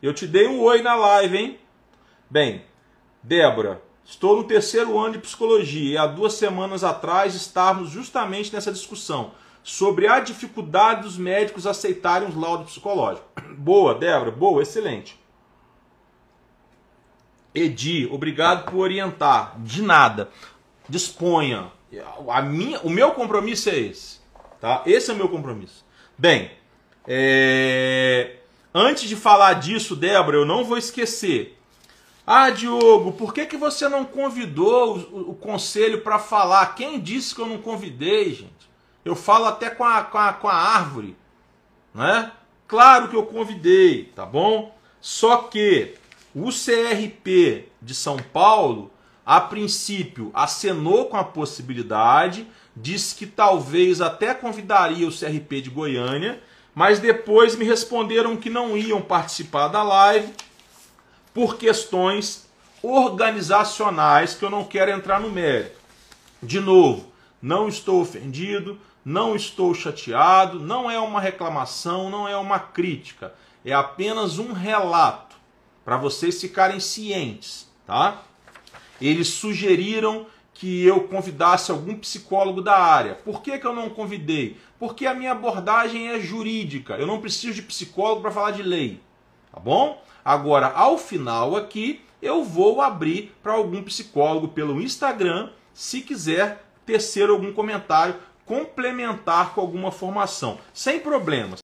[0.02, 1.60] Eu te dei um oi na live, hein?
[2.30, 2.63] Bem,
[3.21, 8.71] Débora, estou no terceiro ano de psicologia e há duas semanas atrás estávamos justamente nessa
[8.71, 13.28] discussão sobre a dificuldade dos médicos aceitarem os laudos psicológicos.
[13.58, 15.19] Boa, Débora, boa, excelente.
[17.54, 19.60] Edi, obrigado por orientar.
[19.60, 20.30] De nada.
[20.88, 21.72] Disponha.
[22.28, 24.20] A minha, o meu compromisso é esse.
[24.60, 24.84] Tá?
[24.86, 25.86] Esse é o meu compromisso.
[26.18, 26.52] Bem,
[27.08, 28.38] é...
[28.74, 31.58] antes de falar disso, Débora, eu não vou esquecer.
[32.28, 36.76] Ah, Diogo, por que, que você não convidou o, o conselho para falar?
[36.76, 38.70] Quem disse que eu não convidei, gente?
[39.04, 41.18] Eu falo até com a, com a, com a árvore.
[41.94, 42.32] Né?
[42.68, 44.78] Claro que eu convidei, tá bom?
[45.02, 45.96] Só que
[46.34, 48.92] o CRP de São Paulo,
[49.26, 56.42] a princípio, acenou com a possibilidade, disse que talvez até convidaria o CRP de Goiânia,
[56.74, 60.32] mas depois me responderam que não iam participar da live
[61.34, 62.48] por questões
[62.82, 65.80] organizacionais que eu não quero entrar no mérito.
[66.42, 67.12] De novo,
[67.42, 73.34] não estou ofendido, não estou chateado, não é uma reclamação, não é uma crítica,
[73.65, 75.29] é apenas um relato
[75.89, 78.21] para vocês ficarem cientes, tá?
[79.02, 83.15] Eles sugeriram que eu convidasse algum psicólogo da área.
[83.15, 84.56] Por que, que eu não convidei?
[84.78, 86.93] Porque a minha abordagem é jurídica.
[86.93, 89.02] Eu não preciso de psicólogo para falar de lei.
[89.52, 89.99] Tá bom?
[90.23, 97.32] Agora, ao final aqui, eu vou abrir para algum psicólogo pelo Instagram, se quiser tecer
[97.32, 98.13] algum comentário
[98.45, 101.62] complementar com alguma formação, sem problemas.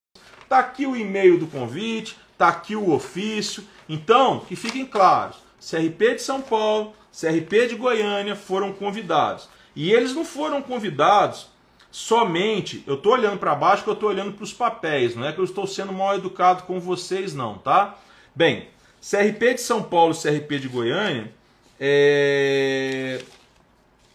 [0.50, 3.64] Tá aqui o e-mail do convite, tá aqui o ofício.
[3.88, 9.48] Então, que fiquem claros, CRP de São Paulo, CRP de Goiânia foram convidados.
[9.76, 11.48] E eles não foram convidados
[11.92, 15.32] somente, eu estou olhando para baixo que eu estou olhando para os papéis, não é
[15.32, 17.96] que eu estou sendo mal educado com vocês não, tá?
[18.36, 18.68] Bem,
[19.00, 21.32] CRP de São Paulo e CRP de Goiânia,
[21.80, 23.22] é...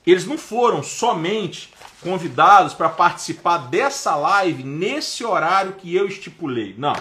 [0.06, 1.72] eles não foram somente
[2.02, 6.74] convidados para participar dessa live nesse horário que eu estipulei.
[6.76, 6.94] Não.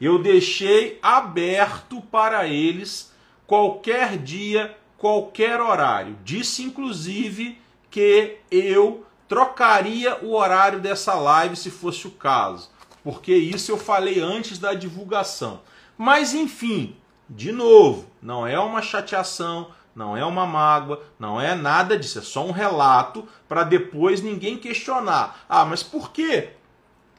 [0.00, 3.12] Eu deixei aberto para eles
[3.46, 6.18] qualquer dia, qualquer horário.
[6.24, 7.58] Disse inclusive
[7.90, 12.70] que eu trocaria o horário dessa live se fosse o caso,
[13.02, 15.60] porque isso eu falei antes da divulgação.
[15.96, 16.96] Mas enfim,
[17.28, 22.22] de novo, não é uma chateação, não é uma mágoa, não é nada disso, é
[22.22, 25.44] só um relato para depois ninguém questionar.
[25.48, 26.50] Ah, mas por quê?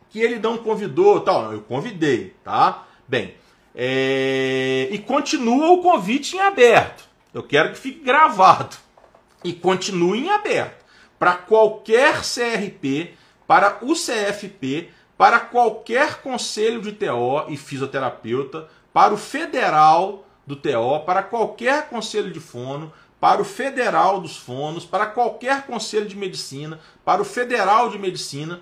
[0.10, 1.53] Que ele não convidou, tal.
[1.53, 2.86] Eu convidei, tá?
[3.08, 3.36] Bem,
[3.76, 4.88] é...
[4.91, 7.03] e continua o convite em aberto.
[7.34, 8.76] Eu quero que fique gravado.
[9.43, 10.86] E continue em aberto
[11.20, 13.14] para qualquer CRP,
[13.45, 20.99] para o CFP, para qualquer conselho de TO e fisioterapeuta, para o federal do TO,
[21.05, 26.80] para qualquer conselho de fono, para o federal dos fonos, para qualquer conselho de medicina,
[27.03, 28.62] para o federal de medicina,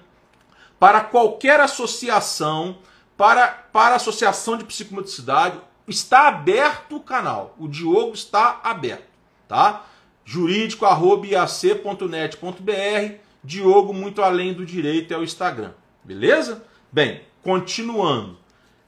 [0.80, 2.78] para qualquer associação,
[3.18, 7.56] para, para associação de psicomotricidade, está aberto o canal.
[7.58, 9.08] O Diogo está aberto,
[9.48, 9.86] tá?
[10.24, 13.16] jurídico@iac.net.br.
[13.44, 15.72] Diogo muito além do direito é o Instagram,
[16.04, 16.64] beleza?
[16.92, 18.38] Bem, continuando.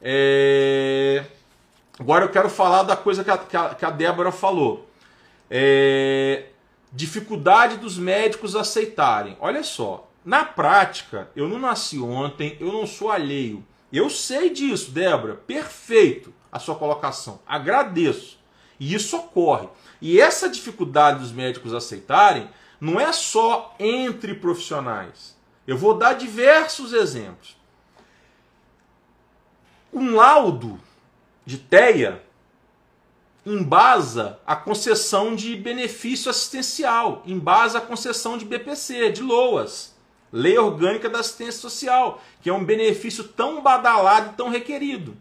[0.02, 1.26] É...
[2.00, 4.90] Agora eu quero falar da coisa que a, que a, que a Débora falou.
[5.50, 6.46] É...
[6.92, 9.38] Dificuldade dos médicos aceitarem.
[9.40, 13.66] Olha só, na prática, eu não nasci ontem, eu não sou alheio.
[13.94, 15.36] Eu sei disso, Débora.
[15.36, 17.40] Perfeito a sua colocação.
[17.48, 18.38] Agradeço.
[18.78, 19.70] E isso ocorre.
[20.02, 25.34] E essa dificuldade dos médicos aceitarem não é só entre profissionais.
[25.66, 27.56] Eu vou dar diversos exemplos.
[29.94, 30.78] Um laudo
[31.46, 32.22] de TEA
[33.46, 39.96] embasa a concessão de benefício assistencial, embasa a concessão de BPC, de LOAS,
[40.32, 45.16] Lei Orgânica da Assistência Social, que é um benefício tão badalado e tão requerido.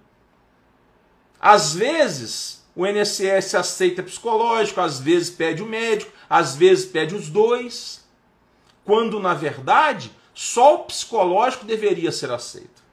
[1.41, 7.29] Às vezes, o INSS aceita psicológico, às vezes pede o médico, às vezes pede os
[7.29, 8.05] dois,
[8.85, 12.85] quando na verdade só o psicológico deveria ser aceito.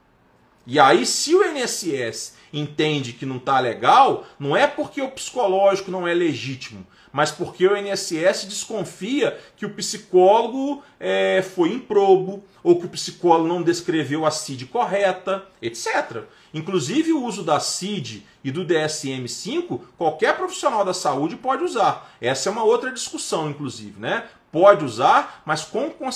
[0.66, 5.90] E aí, se o INSS entende que não está legal, não é porque o psicológico
[5.90, 12.80] não é legítimo, mas porque o INSS desconfia que o psicólogo é, foi improbo, ou
[12.80, 16.24] que o psicólogo não descreveu a CID correta, etc.
[16.52, 22.12] Inclusive o uso da CID e do DSM-5, qualquer profissional da saúde pode usar.
[22.20, 24.24] Essa é uma outra discussão, inclusive, né?
[24.50, 26.08] Pode usar, mas com, com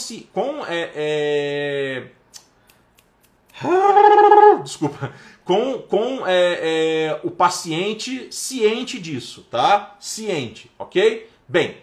[0.67, 2.07] é, é...
[4.65, 5.13] Desculpa,
[5.49, 9.97] com, com é, é, o paciente ciente disso, tá?
[9.99, 11.27] Ciente, ok?
[11.49, 11.79] Bem,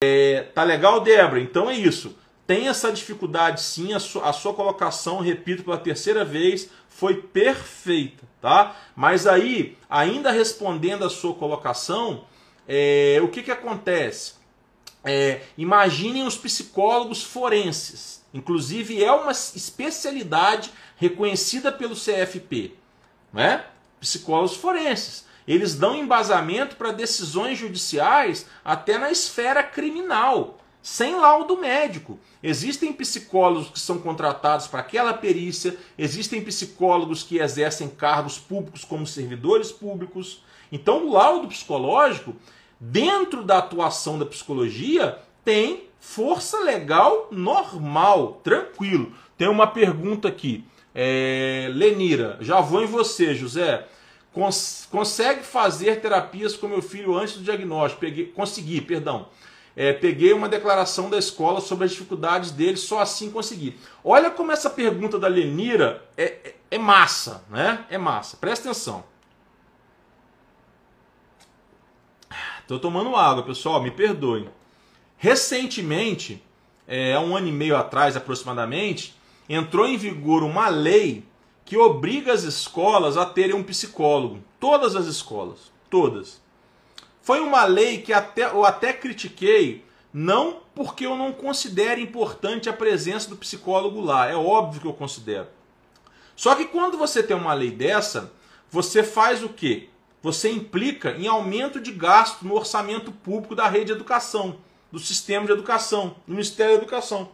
[0.00, 1.40] é, tá legal, Débora?
[1.40, 2.16] Então é isso.
[2.46, 8.22] Tem essa dificuldade sim, a sua, a sua colocação, repito pela terceira vez, foi perfeita,
[8.40, 8.76] tá?
[8.94, 12.26] Mas aí, ainda respondendo a sua colocação,
[12.68, 14.34] é, o que, que acontece?
[15.02, 18.24] É, imaginem os psicólogos forenses.
[18.32, 22.83] Inclusive, é uma especialidade reconhecida pelo CFP
[23.34, 23.64] né?
[24.00, 25.24] psicólogos forenses.
[25.46, 32.18] Eles dão embasamento para decisões judiciais até na esfera criminal, sem laudo médico.
[32.42, 39.06] Existem psicólogos que são contratados para aquela perícia, existem psicólogos que exercem cargos públicos como
[39.06, 40.42] servidores públicos.
[40.72, 42.34] Então, o laudo psicológico,
[42.80, 49.12] dentro da atuação da psicologia, tem força legal normal, tranquilo.
[49.36, 50.64] Tem uma pergunta aqui.
[50.94, 53.86] É, Lenira, já vou em você, José.
[54.32, 58.00] Cons consegue fazer terapias com meu filho antes do diagnóstico?
[58.00, 59.28] Peguei, consegui, perdão.
[59.76, 63.76] É, peguei uma declaração da escola sobre as dificuldades dele, só assim consegui.
[64.04, 67.84] Olha como essa pergunta da Lenira é, é, é massa, né?
[67.90, 68.36] É massa.
[68.36, 69.04] Presta atenção.
[72.60, 74.48] Estou tomando água, pessoal, me perdoem.
[75.18, 76.42] Recentemente,
[76.86, 79.14] é, um ano e meio atrás aproximadamente,
[79.48, 81.24] entrou em vigor uma lei
[81.64, 84.42] que obriga as escolas a terem um psicólogo.
[84.60, 85.72] Todas as escolas.
[85.88, 86.42] Todas.
[87.22, 92.72] Foi uma lei que até, eu até critiquei, não porque eu não considero importante a
[92.72, 94.26] presença do psicólogo lá.
[94.28, 95.46] É óbvio que eu considero.
[96.36, 98.32] Só que quando você tem uma lei dessa,
[98.70, 99.88] você faz o quê?
[100.22, 104.56] Você implica em aumento de gasto no orçamento público da rede de educação,
[104.90, 107.30] do sistema de educação, do Ministério da Educação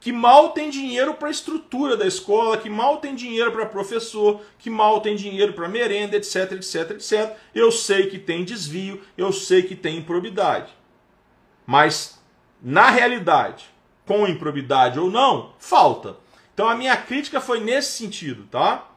[0.00, 4.40] que mal tem dinheiro para a estrutura da escola, que mal tem dinheiro para professor,
[4.58, 7.36] que mal tem dinheiro para merenda, etc, etc, etc.
[7.54, 10.72] Eu sei que tem desvio, eu sei que tem improbidade.
[11.66, 12.20] Mas,
[12.62, 13.64] na realidade,
[14.06, 16.16] com improbidade ou não, falta.
[16.54, 18.88] Então a minha crítica foi nesse sentido, tá?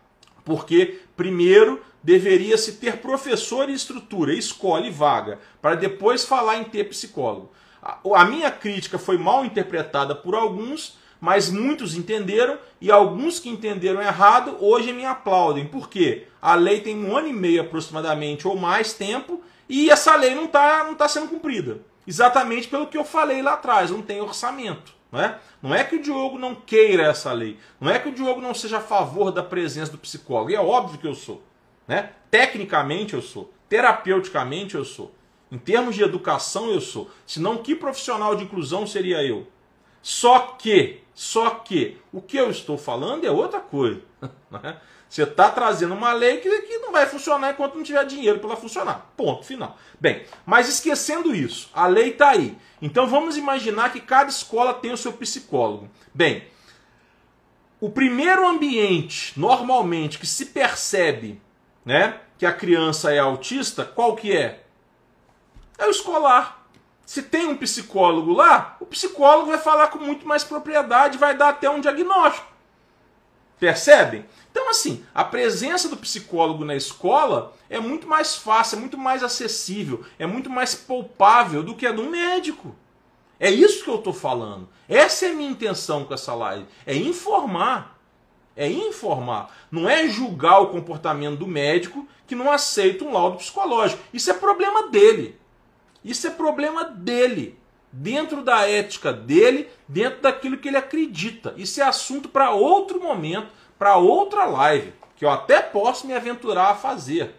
[0.46, 6.64] Porque, primeiro, deveria se ter professor e estrutura, escola e vaga, para depois falar em
[6.64, 7.52] ter psicólogo.
[7.82, 14.02] A minha crítica foi mal interpretada por alguns, mas muitos entenderam e alguns que entenderam
[14.02, 15.66] errado hoje me aplaudem.
[15.66, 16.28] Por quê?
[16.42, 20.46] A lei tem um ano e meio aproximadamente ou mais tempo e essa lei não
[20.46, 21.82] está não tá sendo cumprida.
[22.08, 24.98] Exatamente pelo que eu falei lá atrás, não tem orçamento.
[25.12, 25.40] Não é?
[25.62, 27.58] não é que o Diogo não queira essa lei.
[27.80, 30.52] Não é que o Diogo não seja a favor da presença do psicólogo.
[30.52, 31.42] E é óbvio que eu sou.
[31.88, 32.12] Né?
[32.30, 33.52] Tecnicamente eu sou.
[33.68, 35.12] Terapeuticamente eu sou.
[35.52, 37.10] Em termos de educação eu sou.
[37.26, 39.48] Senão que profissional de inclusão seria eu?
[40.02, 44.02] Só que, só que, o que eu estou falando é outra coisa.
[44.52, 44.78] Né?
[45.08, 48.56] Você está trazendo uma lei que, que não vai funcionar enquanto não tiver dinheiro para
[48.56, 49.12] funcionar.
[49.18, 49.78] Ponto final.
[50.00, 52.56] Bem, mas esquecendo isso, a lei está aí.
[52.80, 55.90] Então vamos imaginar que cada escola tem o seu psicólogo.
[56.14, 56.44] Bem,
[57.82, 61.42] o primeiro ambiente, normalmente, que se percebe
[61.84, 64.64] né, que a criança é autista, qual que é?
[65.80, 66.68] É o escolar.
[67.06, 71.50] Se tem um psicólogo lá, o psicólogo vai falar com muito mais propriedade, vai dar
[71.50, 72.46] até um diagnóstico.
[73.60, 74.26] Percebem?
[74.52, 79.24] Então, assim, a presença do psicólogo na escola é muito mais fácil, é muito mais
[79.24, 82.76] acessível, é muito mais poupável do que a do médico.
[83.40, 84.70] É isso que eu estou falando.
[84.88, 86.68] Essa é a minha intenção com essa live.
[86.86, 87.98] É informar.
[88.56, 89.56] É informar.
[89.72, 94.04] Não é julgar o comportamento do médico que não aceita um laudo psicológico.
[94.14, 95.39] Isso é problema dele.
[96.04, 97.58] Isso é problema dele.
[97.92, 101.54] Dentro da ética dele, dentro daquilo que ele acredita.
[101.58, 106.72] Isso é assunto para outro momento para outra live, que eu até posso me aventurar
[106.72, 107.34] a fazer,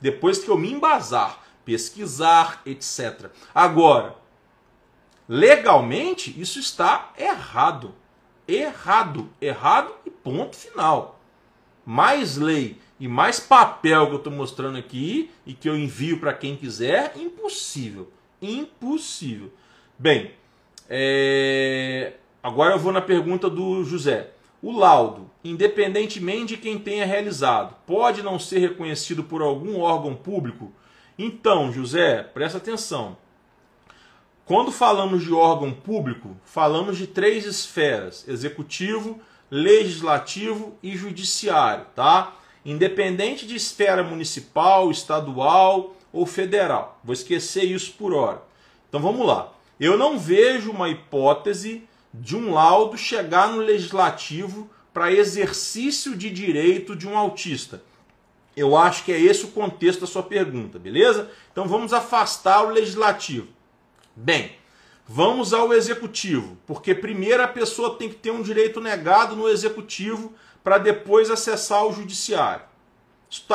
[0.00, 3.30] depois que eu me embasar, pesquisar, etc.
[3.54, 4.16] Agora,
[5.28, 7.94] legalmente, isso está errado.
[8.46, 11.20] Errado, errado e ponto final.
[11.86, 16.32] Mais lei e mais papel que eu estou mostrando aqui e que eu envio para
[16.32, 18.10] quem quiser, impossível.
[18.40, 19.52] Impossível.
[19.98, 20.32] Bem,
[20.88, 22.14] é...
[22.42, 24.30] agora eu vou na pergunta do José.
[24.62, 30.72] O laudo, independentemente de quem tenha realizado, pode não ser reconhecido por algum órgão público?
[31.18, 33.16] Então, José, presta atenção.
[34.46, 39.20] Quando falamos de órgão público, falamos de três esferas: executivo,
[39.50, 42.32] legislativo e judiciário, tá?
[42.64, 46.98] Independente de esfera municipal, estadual ou federal.
[47.04, 48.42] Vou esquecer isso por hora.
[48.88, 49.52] Então vamos lá.
[49.78, 56.94] Eu não vejo uma hipótese de um laudo chegar no legislativo para exercício de direito
[56.94, 57.82] de um autista.
[58.56, 61.28] Eu acho que é esse o contexto da sua pergunta, beleza?
[61.50, 63.48] Então vamos afastar o legislativo.
[64.14, 64.52] Bem,
[65.08, 70.32] vamos ao executivo, porque primeiro a pessoa tem que ter um direito negado no executivo
[70.64, 72.64] para depois acessar o judiciário.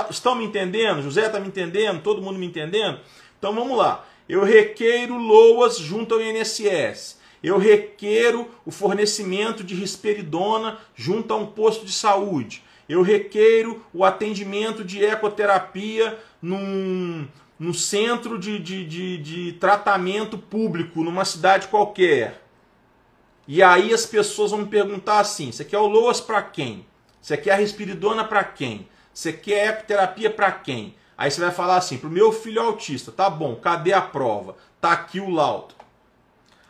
[0.09, 1.01] Estão me entendendo?
[1.01, 2.01] José está me entendendo?
[2.01, 3.01] Todo mundo me entendendo?
[3.37, 4.05] Então vamos lá.
[4.29, 11.45] Eu requeiro LOAS junto ao INSS eu requeiro o fornecimento de risperidona junto a um
[11.45, 12.63] posto de saúde.
[12.87, 21.03] Eu requeiro o atendimento de ecoterapia num, num centro de, de, de, de tratamento público,
[21.03, 22.43] numa cidade qualquer.
[23.47, 26.85] E aí as pessoas vão me perguntar assim: você quer o LOAS para quem?
[27.21, 28.87] Você quer a risperidona para quem?
[29.13, 30.95] Você quer ecoterapia para quem?
[31.17, 34.55] Aí você vai falar assim: para o meu filho autista, tá bom, cadê a prova?
[34.79, 35.75] Tá aqui o laudo.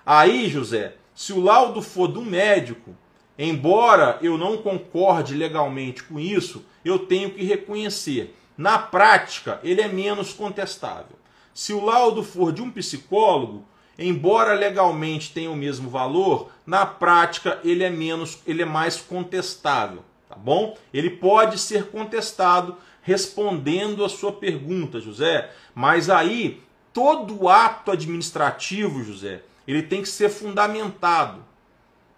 [0.06, 2.96] Aí, José, se o laudo for do médico,
[3.38, 8.36] embora eu não concorde legalmente com isso, eu tenho que reconhecer.
[8.58, 11.18] Na prática, ele é menos contestável.
[11.54, 13.66] Se o laudo for de um psicólogo,
[13.98, 20.04] embora legalmente tenha o mesmo valor, na prática ele é menos, ele é mais contestável,
[20.30, 20.78] tá bom?
[20.94, 26.62] Ele pode ser contestado respondendo a sua pergunta, José, mas aí
[26.94, 31.44] todo ato administrativo, José, ele tem que ser fundamentado.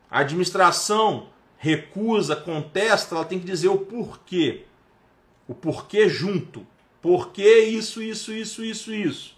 [0.09, 4.65] A administração recusa, contesta, ela tem que dizer o porquê.
[5.47, 6.65] O porquê junto.
[7.01, 9.35] Porquê isso, isso, isso, isso, isso.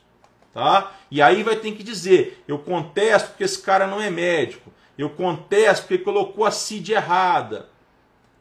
[0.53, 0.93] Tá?
[1.09, 4.71] E aí vai ter que dizer, eu contesto porque esse cara não é médico.
[4.97, 7.69] Eu contesto porque colocou a CID errada.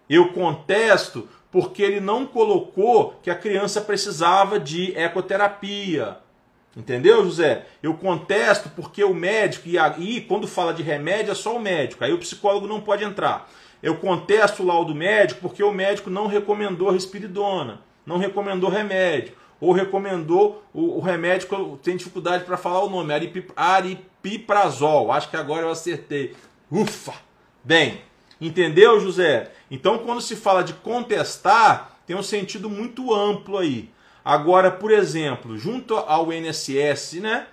[0.08, 6.16] Eu contesto porque ele não colocou que a criança precisava de ecoterapia.
[6.74, 7.66] Entendeu, José?
[7.82, 12.02] Eu contesto porque o médico, e aí quando fala de remédio é só o médico,
[12.02, 13.50] aí o psicólogo não pode entrar.
[13.82, 19.72] Eu contesto o laudo médico porque o médico não recomendou respiridona, não recomendou remédio, ou
[19.72, 23.12] recomendou o, o remédio que eu tenho dificuldade para falar o nome,
[23.56, 25.12] aripiprazol.
[25.12, 26.34] Acho que agora eu acertei.
[26.70, 27.12] Ufa!
[27.62, 28.00] Bem,
[28.46, 29.52] entendeu, José?
[29.70, 33.88] Então, quando se fala de contestar, tem um sentido muito amplo aí.
[34.24, 37.46] Agora, por exemplo, junto ao INSS, né,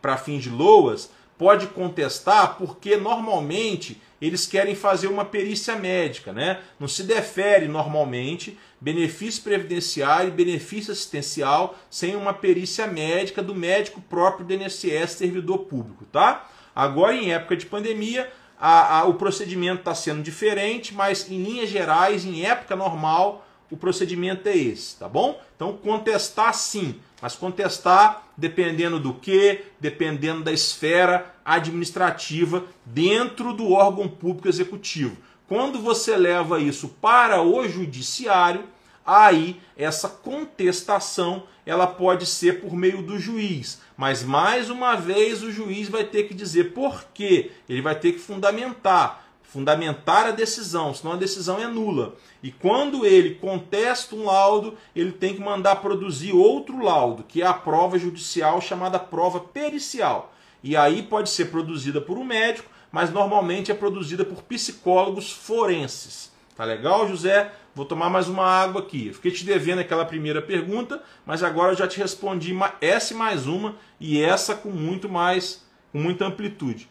[0.00, 6.60] para fins de LOAS, pode contestar porque normalmente eles querem fazer uma perícia médica, né?
[6.80, 14.00] Não se defere normalmente benefício previdenciário e benefício assistencial sem uma perícia médica do médico
[14.00, 16.48] próprio do INSS, servidor público, tá?
[16.74, 21.68] Agora, em época de pandemia, a, a, o procedimento está sendo diferente, mas em linhas
[21.68, 25.40] gerais, em época normal, o procedimento é esse, tá bom?
[25.56, 34.08] Então contestar sim, mas contestar dependendo do que, dependendo da esfera administrativa dentro do órgão
[34.08, 35.16] público executivo.
[35.48, 38.64] Quando você leva isso para o judiciário,
[39.06, 45.50] aí essa contestação ela pode ser por meio do juiz, mas mais uma vez o
[45.50, 50.92] juiz vai ter que dizer por quê, ele vai ter que fundamentar, fundamentar a decisão,
[50.92, 52.16] senão a decisão é nula.
[52.42, 57.46] E quando ele contesta um laudo, ele tem que mandar produzir outro laudo, que é
[57.46, 60.34] a prova judicial chamada prova pericial.
[60.62, 66.32] E aí pode ser produzida por um médico, mas normalmente é produzida por psicólogos forenses.
[66.56, 67.52] Tá legal, José?
[67.74, 69.12] Vou tomar mais uma água aqui.
[69.12, 73.48] fiquei te devendo aquela primeira pergunta, mas agora eu já te respondi essa e mais
[73.48, 76.88] uma e essa com muito mais, com muita amplitude.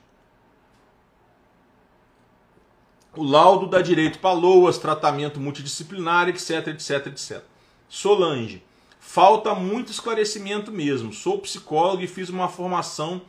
[3.15, 7.43] O laudo dá direito para loas, tratamento multidisciplinar, etc, etc, etc.
[7.87, 8.61] Solange,
[8.99, 11.13] falta muito esclarecimento mesmo.
[11.13, 13.21] Sou psicólogo e fiz uma formação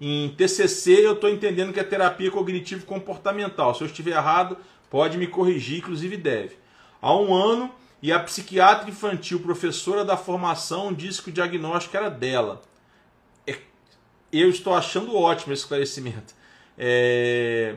[0.00, 1.06] em TCC.
[1.06, 3.74] Eu estou entendendo que é terapia cognitivo comportamental.
[3.74, 4.58] Se eu estiver errado,
[4.90, 6.60] pode me corrigir, inclusive deve.
[7.00, 7.70] Há um ano,
[8.02, 12.62] e a psiquiatra infantil, professora da formação, disse que o diagnóstico era dela.
[13.46, 13.58] É,
[14.32, 16.34] eu estou achando ótimo esse esclarecimento.
[16.78, 17.76] É...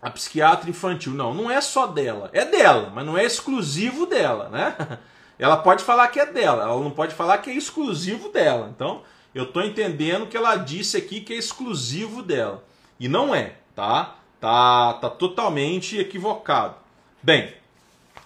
[0.00, 4.48] A psiquiatra infantil, não, não é só dela, é dela, mas não é exclusivo dela,
[4.48, 4.76] né?
[5.38, 8.70] Ela pode falar que é dela, ela não pode falar que é exclusivo dela.
[8.72, 9.02] Então,
[9.34, 12.62] eu estou entendendo que ela disse aqui que é exclusivo dela.
[13.00, 14.18] E não é, tá?
[14.38, 16.76] Tá, tá totalmente equivocado.
[17.20, 17.52] Bem,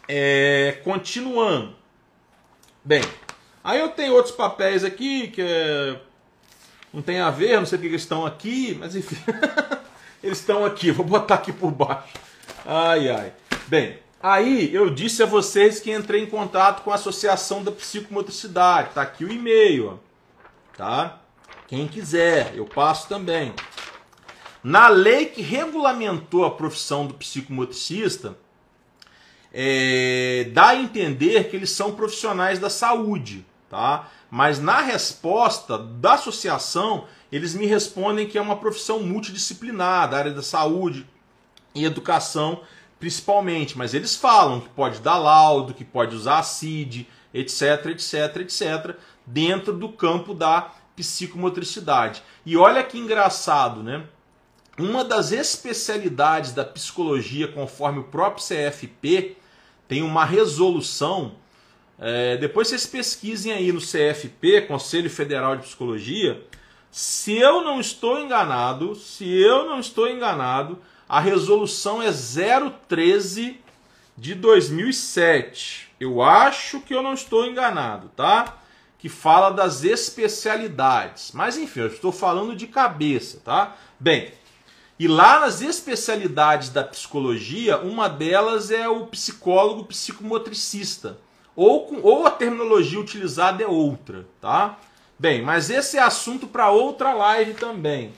[0.09, 1.75] é, continuando.
[2.85, 3.03] Bem,
[3.63, 5.99] aí eu tenho outros papéis aqui que é,
[6.93, 9.17] não tem a ver, não sei porque eles estão aqui, mas enfim,
[10.23, 10.91] eles estão aqui.
[10.91, 12.15] Vou botar aqui por baixo.
[12.65, 13.33] Ai, ai.
[13.67, 18.95] Bem, aí eu disse a vocês que entrei em contato com a Associação da Psicomotricidade.
[18.95, 20.01] Tá aqui o e-mail,
[20.77, 21.21] tá?
[21.67, 23.53] Quem quiser, eu passo também.
[24.63, 28.37] Na lei que regulamentou a profissão do psicomotricista,
[29.59, 34.07] é, dá a entender que eles são profissionais da saúde, tá?
[34.31, 40.33] Mas na resposta da associação, eles me respondem que é uma profissão multidisciplinar, da área
[40.33, 41.07] da saúde
[41.75, 42.61] e educação
[42.99, 48.97] principalmente, mas eles falam que pode dar laudo, que pode usar CID, etc, etc, etc,
[49.25, 52.23] dentro do campo da psicomotricidade.
[52.45, 54.05] E olha que engraçado, né?
[54.79, 59.37] Uma das especialidades da psicologia, conforme o próprio CFP,
[59.89, 61.33] tem uma resolução.
[61.99, 66.43] É, depois vocês pesquisem aí no CFP, Conselho Federal de Psicologia.
[66.91, 70.79] Se eu não estou enganado, se eu não estou enganado,
[71.09, 72.11] a resolução é
[72.89, 73.61] 013
[74.17, 75.89] de 2007.
[76.01, 78.59] Eu acho que eu não estou enganado, tá?
[78.99, 81.33] Que fala das especialidades.
[81.33, 83.77] Mas enfim, eu estou falando de cabeça, tá?
[84.01, 84.33] Bem,
[84.99, 91.19] e lá nas especialidades da psicologia, uma delas é o psicólogo psicomotricista.
[91.55, 94.79] Ou, ou a terminologia utilizada é outra, tá?
[95.19, 98.13] Bem, mas esse é assunto para outra live também,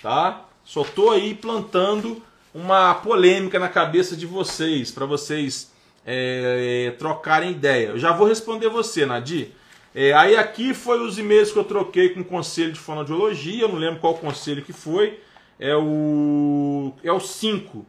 [0.00, 0.44] tá?
[0.64, 2.22] Só tô aí plantando
[2.54, 5.72] uma polêmica na cabeça de vocês, para vocês
[6.06, 7.88] é, trocarem ideia.
[7.88, 9.52] Eu já vou responder você, Nadir.
[9.94, 13.68] É, aí aqui foi os e-mails que eu troquei com o conselho de fonoaudiologia, eu
[13.68, 15.20] não lembro qual conselho que foi
[15.62, 17.86] é o é o 5.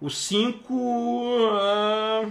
[0.00, 2.26] O 5 ah,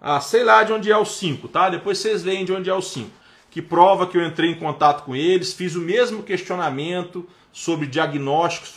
[0.00, 1.68] ah, sei lá de onde é o 5, tá?
[1.68, 3.10] Depois vocês veem de onde é o 5.
[3.50, 8.70] Que prova que eu entrei em contato com eles, fiz o mesmo questionamento sobre diagnósticos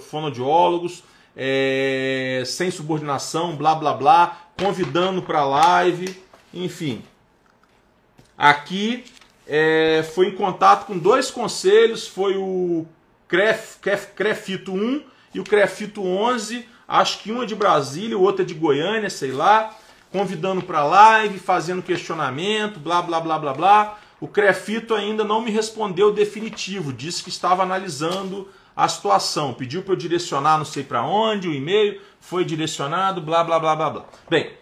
[0.00, 1.02] fonodiólogos,
[1.36, 6.16] é, sem subordinação, blá blá blá, convidando para live,
[6.52, 7.02] enfim.
[8.38, 9.04] Aqui
[9.46, 12.86] é, foi em contato com dois conselhos, foi o
[13.28, 15.02] Cref, Cref, Crefito 1
[15.34, 19.10] e o Crefito 11, acho que um é de Brasília, o outro é de Goiânia,
[19.10, 19.74] sei lá,
[20.12, 23.98] convidando para live, fazendo questionamento, blá blá blá blá blá.
[24.20, 29.92] O Crefito ainda não me respondeu definitivo, disse que estava analisando a situação, pediu para
[29.92, 34.04] eu direcionar não sei para onde, o e-mail foi direcionado, blá blá blá blá blá.
[34.28, 34.52] Bem,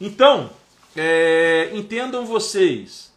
[0.00, 0.50] então,
[0.96, 3.12] é, entendam vocês.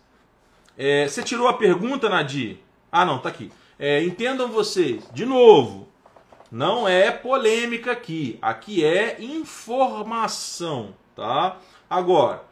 [0.78, 2.58] É, você tirou a pergunta, Nadir?
[2.92, 3.52] Ah, não, tá aqui.
[3.84, 5.88] É, entendam vocês, de novo,
[6.52, 11.58] não é polêmica aqui, aqui é informação, tá?
[11.90, 12.44] Agora,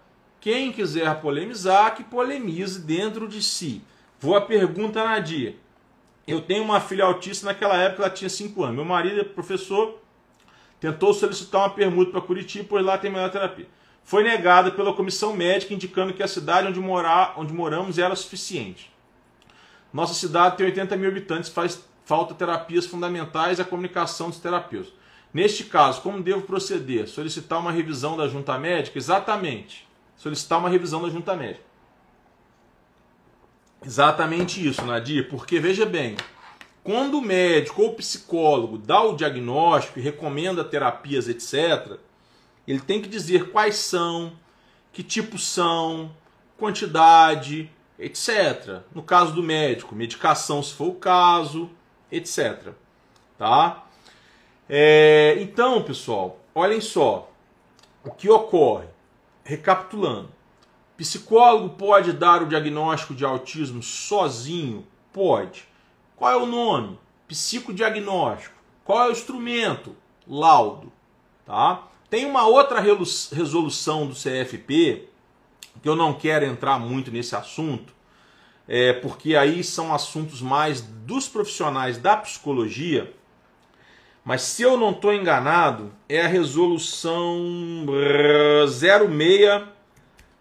[0.42, 3.84] quem quiser polemizar, que polemize dentro de si.
[4.20, 5.56] Vou à pergunta, Nadia.
[6.26, 8.78] Eu tenho uma filha autista, naquela época ela tinha 5 anos.
[8.78, 10.00] Meu marido é professor,
[10.80, 13.68] tentou solicitar uma permuta para Curitiba, pois lá tem melhor terapia.
[14.04, 18.92] Foi negada pela comissão médica, indicando que a cidade onde, morar, onde moramos era suficiente.
[19.92, 24.92] Nossa cidade tem 80 mil habitantes, faz falta terapias fundamentais e a comunicação dos terapeutas.
[25.34, 27.08] Neste caso, como devo proceder?
[27.08, 28.98] Solicitar uma revisão da junta médica?
[28.98, 29.88] Exatamente.
[30.18, 31.64] Solicitar uma revisão da junta médica.
[33.86, 36.18] Exatamente isso, Nadir, porque veja bem,
[36.84, 41.98] quando o médico ou o psicólogo dá o diagnóstico e recomenda terapias, etc.,
[42.68, 44.34] ele tem que dizer quais são,
[44.92, 46.12] que tipo são,
[46.58, 48.82] quantidade, etc.
[48.94, 51.70] No caso do médico, medicação se for o caso,
[52.12, 52.70] etc.
[53.38, 53.86] Tá?
[54.68, 57.32] É, então, pessoal, olhem só
[58.04, 58.88] o que ocorre.
[59.44, 60.30] Recapitulando,
[60.96, 64.86] Psicólogo pode dar o diagnóstico de autismo sozinho?
[65.14, 65.66] Pode.
[66.16, 67.00] Qual é o nome?
[67.28, 68.56] Psicodiagnóstico.
[68.84, 69.96] Qual é o instrumento?
[70.28, 70.92] Laudo.
[71.46, 71.88] Tá?
[72.10, 75.08] Tem uma outra resolução do CFP,
[75.82, 77.94] que eu não quero entrar muito nesse assunto,
[78.68, 83.14] é, porque aí são assuntos mais dos profissionais da psicologia,
[84.24, 87.86] mas se eu não estou enganado, é a resolução
[88.68, 89.64] 06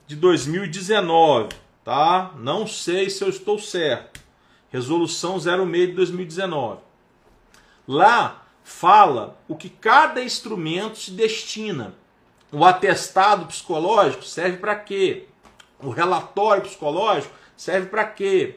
[0.06, 1.48] de 2019,
[1.84, 2.32] tá?
[2.38, 4.20] Não sei se eu estou certo.
[4.70, 6.80] Resolução 06 de 2019.
[7.86, 11.94] Lá fala o que cada instrumento se destina.
[12.52, 15.27] O atestado psicológico serve para quê?
[15.82, 18.56] O relatório psicológico serve para quê?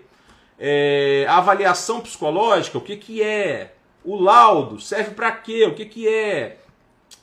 [0.58, 3.74] É, a avaliação psicológica, o que, que é?
[4.04, 5.66] O laudo serve para quê?
[5.66, 6.58] O que, que é?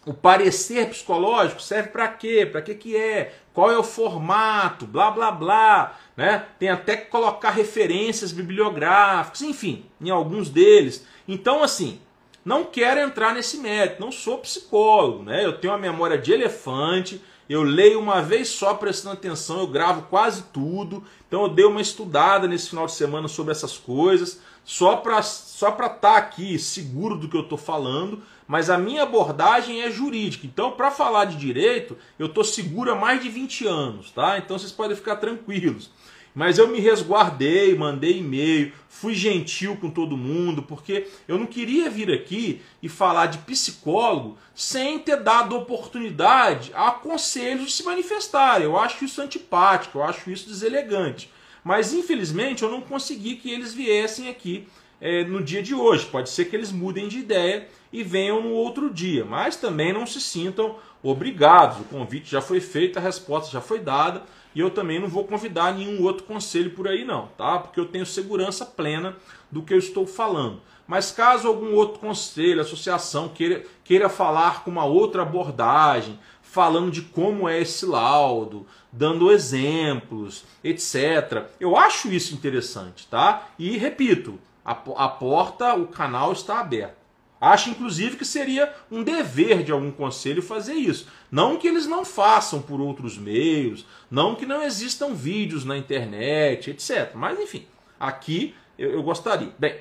[0.07, 2.47] O parecer psicológico serve para quê?
[2.51, 3.35] Para que que é?
[3.53, 4.87] Qual é o formato?
[4.87, 6.47] Blá blá blá, né?
[6.59, 11.07] Tem até que colocar referências bibliográficas, enfim, em alguns deles.
[11.27, 12.01] Então assim,
[12.45, 15.45] não quero entrar nesse mérito, não sou psicólogo, né?
[15.45, 20.03] Eu tenho uma memória de elefante, eu leio uma vez só prestando atenção, eu gravo
[20.11, 21.03] quase tudo.
[21.27, 25.71] Então eu dei uma estudada nesse final de semana sobre essas coisas, só para só
[25.71, 29.91] para estar tá aqui seguro do que eu estou falando mas a minha abordagem é
[29.91, 30.47] jurídica.
[30.47, 34.39] Então, para falar de direito, eu estou seguro há mais de 20 anos, tá?
[34.39, 35.91] Então vocês podem ficar tranquilos.
[36.39, 41.91] Mas eu me resguardei, mandei e-mail, fui gentil com todo mundo, porque eu não queria
[41.91, 48.63] vir aqui e falar de psicólogo sem ter dado oportunidade a conselhos de se manifestar.
[48.63, 51.29] Eu acho isso antipático, eu acho isso deselegante.
[51.65, 54.69] Mas infelizmente eu não consegui que eles viessem aqui
[55.01, 56.07] é, no dia de hoje.
[56.07, 60.07] Pode ser que eles mudem de ideia e venham no outro dia, mas também não
[60.07, 61.81] se sintam obrigados.
[61.81, 64.23] O convite já foi feito, a resposta já foi dada
[64.59, 67.61] e eu também não vou convidar nenhum outro conselho por aí não, tá?
[67.61, 69.15] Porque eu tenho segurança plena
[69.49, 70.61] do que eu estou falando.
[70.85, 77.03] Mas caso algum outro conselho, associação queira, queira falar com uma outra abordagem, falando de
[77.03, 81.47] como é esse laudo, dando exemplos, etc.
[81.61, 83.47] Eu acho isso interessante, tá?
[83.61, 86.98] E repito, a, a porta, o canal está aberto.
[87.41, 91.07] Acho, inclusive, que seria um dever de algum conselho fazer isso.
[91.31, 96.71] Não que eles não façam por outros meios, não que não existam vídeos na internet,
[96.71, 97.13] etc.
[97.15, 97.65] Mas, enfim,
[97.99, 99.53] aqui eu, eu gostaria.
[99.59, 99.81] Bem,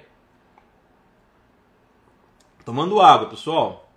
[2.64, 3.92] tomando água, pessoal.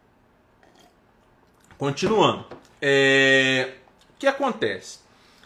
[1.76, 2.46] Continuando.
[2.80, 3.74] É...
[4.14, 5.00] O que acontece?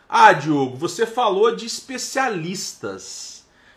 [0.08, 3.33] Ah, Diogo, você falou de especialistas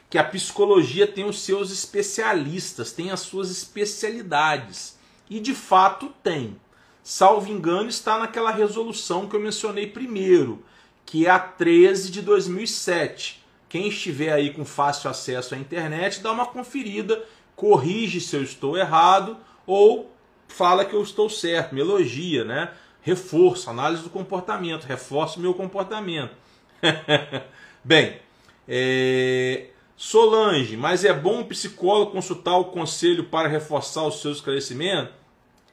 [0.09, 4.97] que a psicologia tem os seus especialistas, tem as suas especialidades.
[5.29, 6.55] E de fato tem.
[7.03, 10.63] Salvo engano, está naquela resolução que eu mencionei primeiro,
[11.05, 13.43] que é a 13 de 2007.
[13.69, 17.23] Quem estiver aí com fácil acesso à internet, dá uma conferida,
[17.55, 20.11] corrige se eu estou errado ou
[20.47, 22.71] fala que eu estou certo, me elogia, né?
[23.01, 26.35] Reforço, análise do comportamento, reforço meu comportamento.
[27.83, 28.19] Bem,
[28.67, 29.67] é,
[29.97, 35.11] Solange, mas é bom o psicólogo consultar o conselho para reforçar o seu esclarecimento?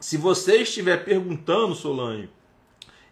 [0.00, 2.30] Se você estiver perguntando, Solange,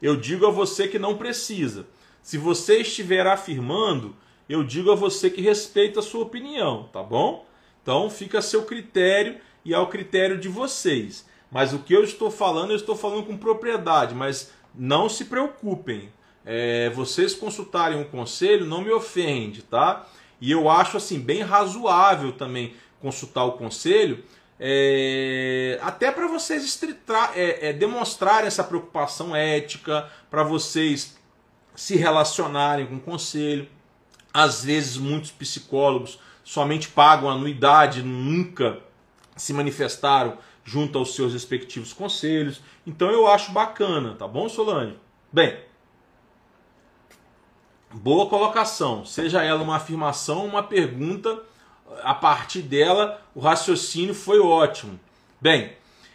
[0.01, 1.87] eu digo a você que não precisa.
[2.23, 4.17] Se você estiver afirmando,
[4.49, 7.45] eu digo a você que respeita a sua opinião, tá bom?
[7.83, 11.27] Então fica a seu critério e ao critério de vocês.
[11.51, 16.11] Mas o que eu estou falando, eu estou falando com propriedade, mas não se preocupem.
[16.43, 20.09] É, vocês consultarem um conselho não me ofende, tá?
[20.43, 24.25] E eu acho assim bem razoável também consultar o conselho,
[24.59, 26.81] é, até para vocês
[27.37, 31.17] é, é, demonstrarem essa preocupação ética, para vocês
[31.77, 33.69] se relacionarem com o conselho.
[34.35, 38.81] Às vezes muitos psicólogos somente pagam anuidade, nunca
[39.37, 42.61] se manifestaram junto aos seus respectivos conselhos.
[42.85, 44.97] Então eu acho bacana, tá bom, Solange?
[45.33, 45.57] Bem,
[47.93, 51.43] boa colocação, seja ela uma afirmação uma pergunta,
[52.03, 54.99] a partir dela o raciocínio foi ótimo.
[55.41, 55.73] Bem,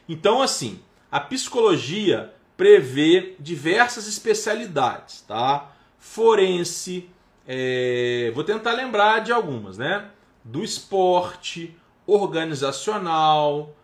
[0.07, 0.80] então assim,
[1.11, 5.71] a psicologia prevê diversas especialidades, tá?
[5.99, 7.09] Forense,
[7.47, 10.09] é, vou tentar lembrar de algumas, né?
[10.43, 11.75] Do esporte,
[12.05, 13.75] organizacional,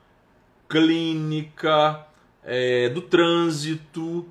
[0.68, 2.06] clínica,
[2.44, 4.26] é, do trânsito,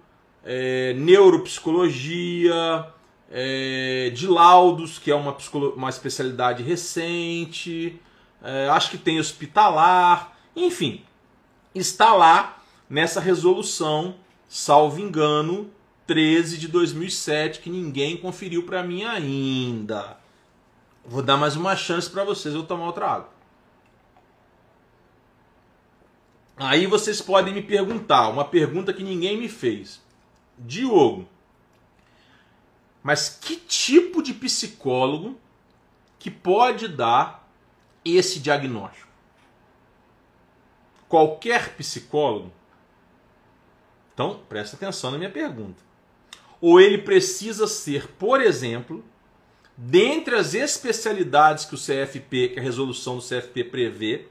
[0.45, 2.87] é, neuropsicologia,
[3.35, 5.35] é, de laudos, que é uma,
[5.75, 7.99] uma especialidade recente,
[8.43, 11.03] é, acho que tem hospitalar, enfim,
[11.75, 14.17] está lá nessa resolução,
[14.47, 15.71] salvo engano,
[16.07, 20.19] 13 de 2007, que ninguém conferiu para mim ainda.
[21.05, 23.31] Vou dar mais uma chance para vocês, eu tomar outra água.
[26.59, 30.03] Aí vocês podem me perguntar, uma pergunta que ninguém me fez.
[30.59, 31.27] Diogo,
[33.03, 35.39] mas que tipo de psicólogo
[36.19, 37.49] que pode dar
[38.05, 39.11] esse diagnóstico?
[41.09, 42.53] Qualquer psicólogo?
[44.15, 45.83] Então, presta atenção na minha pergunta.
[46.61, 49.05] Ou ele precisa ser, por exemplo,
[49.77, 54.29] dentre as especialidades que o CFP, que a resolução do CFP prevê,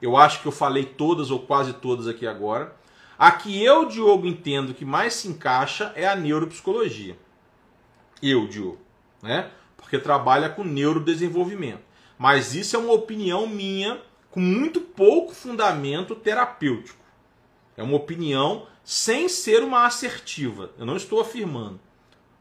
[0.00, 2.76] eu acho que eu falei todas ou quase todas aqui agora.
[3.18, 7.18] A que eu, Diogo, entendo que mais se encaixa é a neuropsicologia.
[8.22, 8.78] Eu, Diogo,
[9.22, 9.50] né?
[9.76, 11.82] Porque trabalha com neurodesenvolvimento.
[12.18, 14.00] Mas isso é uma opinião minha
[14.30, 17.04] com muito pouco fundamento terapêutico.
[17.76, 20.72] É uma opinião sem ser uma assertiva.
[20.78, 21.80] Eu não estou afirmando.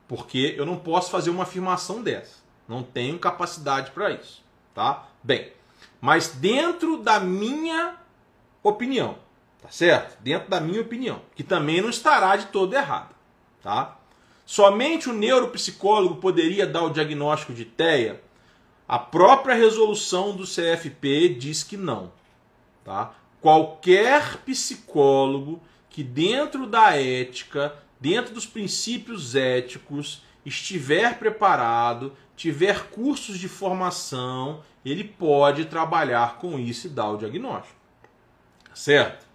[0.07, 2.37] Porque eu não posso fazer uma afirmação dessa.
[2.67, 5.07] Não tenho capacidade para isso, tá?
[5.23, 5.51] Bem,
[6.01, 7.95] mas dentro da minha
[8.61, 9.17] opinião,
[9.61, 10.17] tá certo?
[10.21, 13.15] Dentro da minha opinião, que também não estará de todo errado,
[13.61, 13.96] tá?
[14.47, 18.23] Somente o neuropsicólogo poderia dar o diagnóstico de TEA?
[18.87, 22.13] A própria resolução do CFP diz que não,
[22.81, 23.13] tá?
[23.41, 33.49] Qualquer psicólogo que dentro da ética, dentro dos princípios éticos, estiver preparado, tiver cursos de
[33.49, 37.75] formação, ele pode trabalhar com isso e dar o diagnóstico.
[38.73, 39.27] Certo?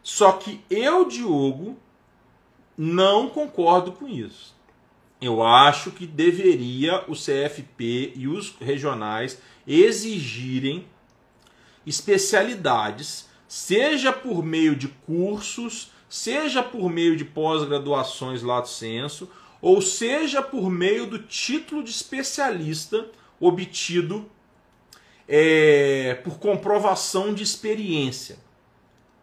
[0.00, 1.76] Só que eu, Diogo,
[2.78, 4.56] não concordo com isso.
[5.20, 10.86] Eu acho que deveria o CFP e os regionais exigirem
[11.84, 19.28] especialidades, seja por meio de cursos, seja por meio de pós-graduações lato senso,
[19.60, 23.08] ou seja por meio do título de especialista
[23.40, 24.30] obtido
[25.26, 28.38] é, por comprovação de experiência.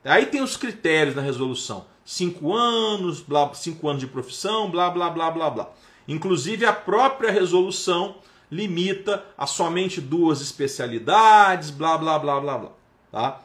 [0.04, 1.86] Aí tem os critérios na resolução.
[2.06, 5.72] Cinco anos, blá, cinco anos de profissão, blá, blá, blá, blá, blá.
[6.08, 8.18] Inclusive a própria resolução
[8.52, 12.72] limita a somente duas especialidades, blá, blá, blá, blá, blá.
[13.12, 13.42] Tá?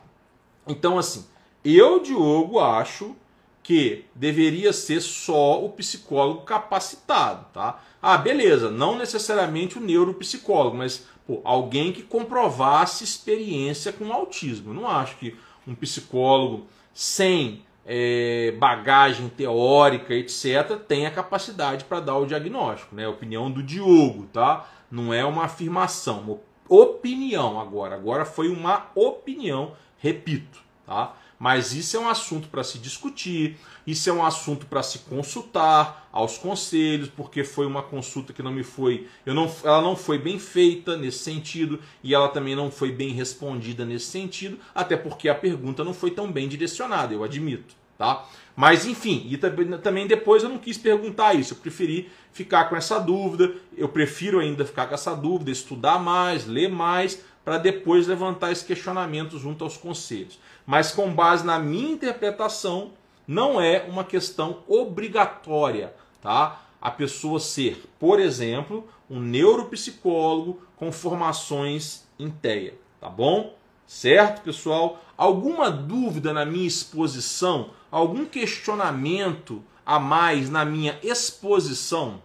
[0.67, 1.25] Então, assim,
[1.65, 3.17] eu, Diogo, acho
[3.63, 7.83] que deveria ser só o psicólogo capacitado, tá?
[8.03, 14.75] Ah, beleza, não necessariamente o neuropsicólogo, mas pô, alguém que comprovasse experiência com autismo.
[14.75, 15.37] Não acho que
[15.67, 22.95] um psicólogo sem é, bagagem teórica, etc., tenha capacidade para dar o diagnóstico.
[22.95, 23.09] Né?
[23.09, 24.71] Opinião do Diogo, tá?
[24.89, 26.39] Não é uma afirmação, uma
[26.69, 27.97] opinião agora.
[27.97, 31.17] Agora foi uma opinião, repito, tá?
[31.37, 36.09] Mas isso é um assunto para se discutir, isso é um assunto para se consultar
[36.13, 40.19] aos conselhos, porque foi uma consulta que não me foi, eu não, ela não foi
[40.19, 45.31] bem feita nesse sentido e ela também não foi bem respondida nesse sentido, até porque
[45.31, 48.27] a pergunta não foi tão bem direcionada, eu admito, tá?
[48.57, 52.99] Mas enfim, e também depois eu não quis perguntar isso, eu preferi ficar com essa
[52.99, 58.53] dúvida, eu prefiro ainda ficar com essa dúvida, estudar mais, ler mais, para depois levantar
[58.53, 60.39] esse questionamento junto aos conselhos
[60.71, 62.93] mas com base na minha interpretação,
[63.27, 65.93] não é uma questão obrigatória,
[66.23, 66.63] tá?
[66.81, 73.57] A pessoa ser, por exemplo, um neuropsicólogo com formações em TEA, tá bom?
[73.85, 75.01] Certo, pessoal?
[75.17, 77.71] Alguma dúvida na minha exposição?
[77.91, 82.23] Algum questionamento a mais na minha exposição?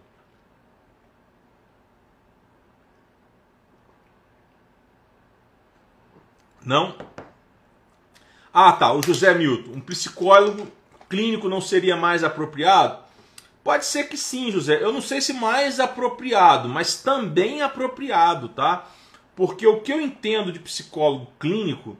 [6.64, 6.96] Não?
[8.52, 10.66] Ah, tá, o José Milton, um psicólogo
[11.08, 13.04] clínico não seria mais apropriado?
[13.62, 14.82] Pode ser que sim, José.
[14.82, 18.88] Eu não sei se mais apropriado, mas também apropriado, tá?
[19.34, 21.96] Porque o que eu entendo de psicólogo clínico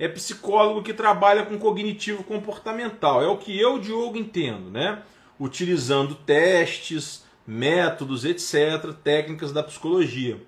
[0.00, 3.22] é psicólogo que trabalha com cognitivo comportamental.
[3.22, 5.02] É o que eu, Diogo, entendo, né?
[5.38, 10.42] Utilizando testes, métodos, etc., técnicas da psicologia.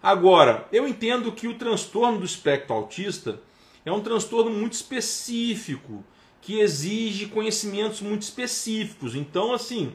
[0.00, 3.40] Agora, eu entendo que o transtorno do espectro autista
[3.84, 6.04] é um transtorno muito específico,
[6.40, 9.16] que exige conhecimentos muito específicos.
[9.16, 9.92] Então, assim,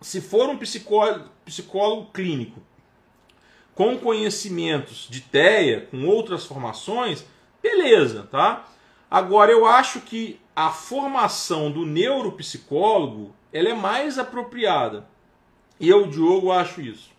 [0.00, 2.62] se for um psicólogo, psicólogo clínico
[3.74, 7.26] com conhecimentos de TEA, com outras formações,
[7.64, 8.66] beleza, tá?
[9.10, 15.06] Agora eu acho que a formação do neuropsicólogo ela é mais apropriada.
[15.80, 17.10] E eu, Diogo, acho isso.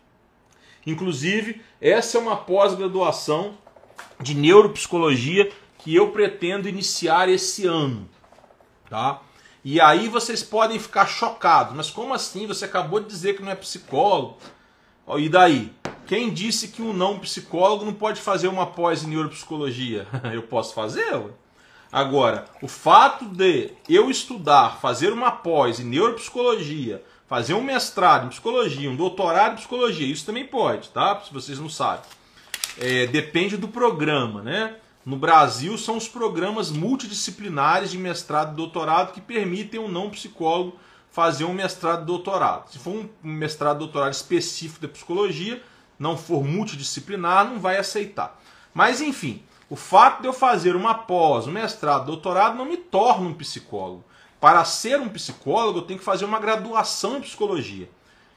[0.86, 3.58] Inclusive, essa é uma pós-graduação
[4.20, 8.08] de neuropsicologia que eu pretendo iniciar esse ano,
[8.88, 9.20] tá?
[9.64, 12.46] E aí vocês podem ficar chocados, mas como assim?
[12.46, 14.38] Você acabou de dizer que não é psicólogo.
[15.18, 15.72] E daí?
[16.06, 20.06] Quem disse que um não psicólogo não pode fazer uma pós em neuropsicologia?
[20.32, 21.34] Eu posso fazê-lo.
[21.90, 28.28] Agora, o fato de eu estudar, fazer uma pós em neuropsicologia, fazer um mestrado em
[28.28, 31.20] psicologia, um doutorado em psicologia, isso também pode, tá?
[31.24, 32.04] Se vocês não sabem.
[32.78, 34.74] É, depende do programa, né?
[35.06, 40.76] No Brasil, são os programas multidisciplinares de mestrado e doutorado que permitem um não psicólogo
[41.10, 42.70] fazer um mestrado e doutorado.
[42.72, 45.62] Se for um mestrado e doutorado específico de psicologia,
[45.98, 48.40] não for multidisciplinar, não vai aceitar.
[48.74, 53.28] Mas enfim, o fato de eu fazer uma pós, um mestrado, doutorado não me torna
[53.28, 54.04] um psicólogo.
[54.40, 57.88] Para ser um psicólogo, eu tenho que fazer uma graduação em psicologia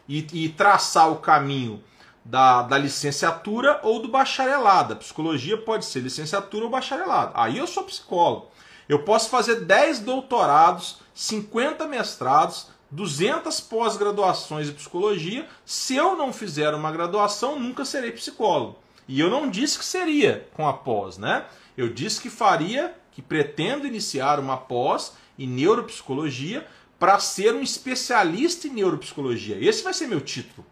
[0.08, 1.84] e, e traçar o caminho
[2.24, 4.94] da, da licenciatura ou do bacharelado.
[4.94, 7.34] A psicologia pode ser licenciatura ou bacharelado.
[7.36, 8.48] Aí eu sou psicólogo.
[8.88, 15.48] Eu posso fazer 10 doutorados, 50 mestrados, 200 pós-graduações em psicologia.
[15.66, 18.78] Se eu não fizer uma graduação, nunca serei psicólogo.
[19.08, 21.46] E eu não disse que seria com a pós, né?
[21.78, 26.68] Eu disse que faria, que pretendo iniciar uma pós em neuropsicologia
[27.00, 29.58] para ser um especialista em neuropsicologia.
[29.60, 30.66] Esse vai ser meu título.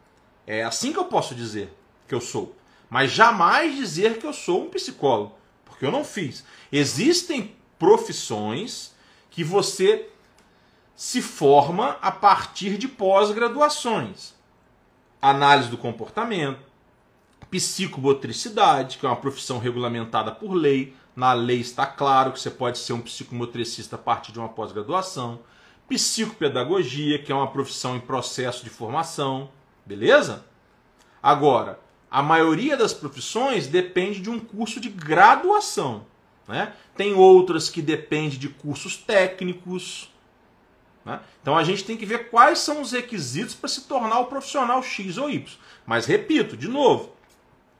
[0.46, 1.74] É assim que eu posso dizer
[2.08, 2.56] que eu sou.
[2.90, 6.44] Mas jamais dizer que eu sou um psicólogo, porque eu não fiz.
[6.72, 8.94] Existem profissões
[9.30, 10.10] que você
[10.98, 14.34] se forma a partir de pós-graduações.
[15.22, 16.60] Análise do comportamento,
[17.52, 20.96] psicomotricidade, que é uma profissão regulamentada por lei.
[21.16, 25.42] Na lei está claro que você pode ser um psicomotricista a partir de uma pós-graduação.
[25.88, 29.52] Psicopedagogia, que é uma profissão em processo de formação.
[29.86, 30.46] Beleza?
[31.22, 31.80] Agora,
[32.10, 36.08] a maioria das profissões depende de um curso de graduação.
[36.48, 36.74] Né?
[36.96, 40.10] Tem outras que dependem de cursos técnicos.
[41.08, 41.22] Né?
[41.42, 44.84] Então a gente tem que ver quais são os requisitos para se tornar o profissional
[44.84, 45.58] X ou Y.
[45.86, 47.14] Mas repito, de novo,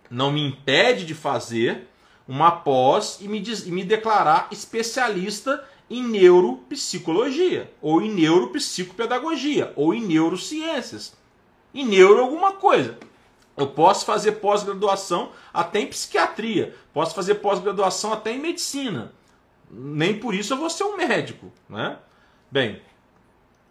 [0.10, 1.88] não me impede de fazer
[2.26, 10.02] uma pós e me, e me declarar especialista em neuropsicologia, ou em neuropsicopedagogia, ou em
[10.02, 11.16] neurociências
[11.74, 12.98] em neuro alguma coisa.
[13.56, 19.12] Eu posso fazer pós-graduação até em psiquiatria, posso fazer pós-graduação até em medicina.
[19.70, 21.98] Nem por isso eu vou ser um médico, né?
[22.50, 22.82] Bem,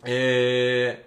[0.02, 1.00] é...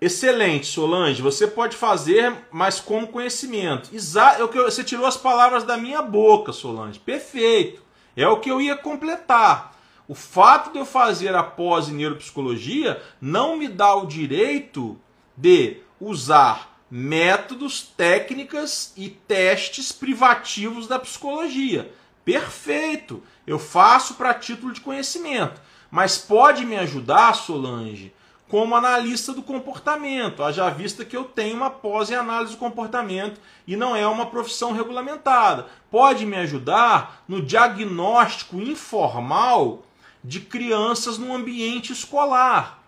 [0.00, 1.22] excelente, Solange.
[1.22, 3.90] Você pode fazer, mas com conhecimento.
[3.94, 4.38] Exa...
[4.38, 6.98] É você tirou as palavras da minha boca, Solange.
[6.98, 7.82] Perfeito.
[8.16, 9.76] É o que eu ia completar.
[10.06, 14.98] O fato de eu fazer a pós em neuropsicologia não me dá o direito
[15.36, 21.90] de usar métodos, técnicas e testes privativos da psicologia.
[22.22, 23.22] Perfeito!
[23.46, 25.58] Eu faço para título de conhecimento.
[25.92, 28.12] Mas pode me ajudar, Solange,
[28.48, 30.42] como analista do comportamento.
[30.42, 34.26] Haja vista que eu tenho uma pós em análise do comportamento e não é uma
[34.26, 35.66] profissão regulamentada.
[35.88, 39.84] Pode me ajudar no diagnóstico informal
[40.24, 42.82] de crianças no ambiente escolar.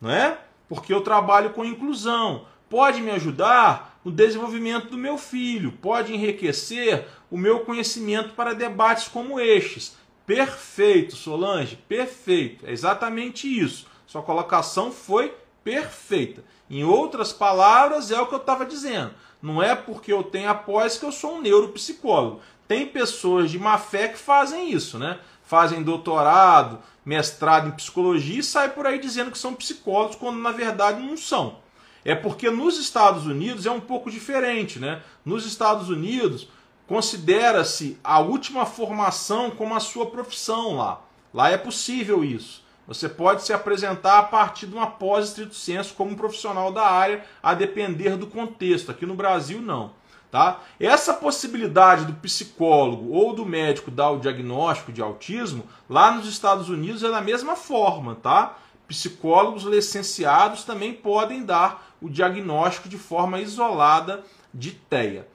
[0.00, 0.38] Não é?
[0.70, 2.46] porque eu trabalho com inclusão.
[2.68, 9.08] Pode me ajudar no desenvolvimento do meu filho, pode enriquecer o meu conhecimento para debates
[9.08, 9.96] como estes.
[10.30, 12.64] Perfeito, Solange, perfeito.
[12.64, 13.88] É exatamente isso.
[14.06, 16.44] Sua colocação foi perfeita.
[16.70, 19.10] Em outras palavras, é o que eu estava dizendo.
[19.42, 22.40] Não é porque eu tenho após que eu sou um neuropsicólogo.
[22.68, 25.18] Tem pessoas de má fé que fazem isso, né?
[25.42, 30.52] Fazem doutorado, mestrado em psicologia e sai por aí dizendo que são psicólogos, quando na
[30.52, 31.56] verdade não são.
[32.04, 35.02] É porque nos Estados Unidos é um pouco diferente, né?
[35.24, 36.46] Nos Estados Unidos
[36.90, 41.00] considera-se a última formação como a sua profissão lá.
[41.32, 42.64] Lá é possível isso.
[42.84, 46.84] Você pode se apresentar a partir de uma pós estrito senso como um profissional da
[46.84, 48.90] área, a depender do contexto.
[48.90, 49.92] Aqui no Brasil não.
[50.32, 50.62] Tá?
[50.80, 56.68] Essa possibilidade do psicólogo ou do médico dar o diagnóstico de autismo, lá nos Estados
[56.68, 58.56] Unidos é da mesma forma, tá?
[58.88, 65.28] Psicólogos licenciados também podem dar o diagnóstico de forma isolada de TEA.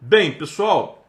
[0.00, 0.99] Bem, pessoal,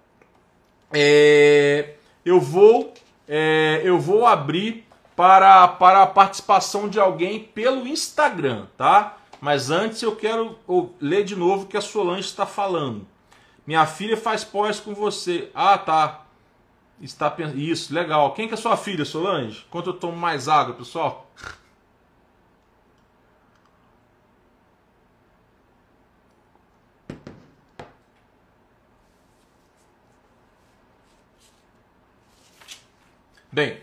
[0.93, 2.93] é, eu vou
[3.27, 4.85] é, eu vou abrir
[5.15, 9.17] para, para a participação de alguém pelo Instagram, tá?
[9.39, 10.57] Mas antes eu quero
[10.99, 13.07] ler de novo o que a Solange está falando.
[13.65, 15.49] Minha filha faz pós com você.
[15.53, 16.25] Ah, tá.
[17.01, 18.33] Está Isso, legal.
[18.33, 19.65] Quem que é sua filha, Solange?
[19.67, 21.30] Enquanto eu tomo mais água, pessoal.
[33.51, 33.81] Bem,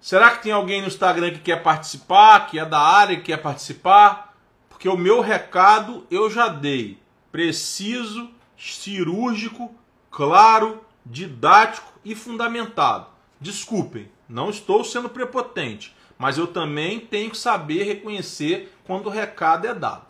[0.00, 3.38] será que tem alguém no Instagram que quer participar, que é da área, que quer
[3.38, 4.36] participar?
[4.68, 6.98] Porque o meu recado eu já dei.
[7.32, 9.74] Preciso, cirúrgico,
[10.08, 13.06] claro, didático e fundamentado.
[13.40, 19.66] Desculpem, não estou sendo prepotente, mas eu também tenho que saber reconhecer quando o recado
[19.66, 20.06] é dado.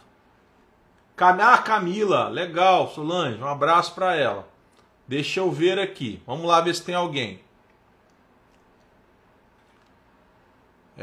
[1.16, 4.49] Ah, Camila, legal, Solange, um abraço para ela.
[5.07, 6.20] Deixa eu ver aqui.
[6.26, 7.40] Vamos lá ver se tem alguém.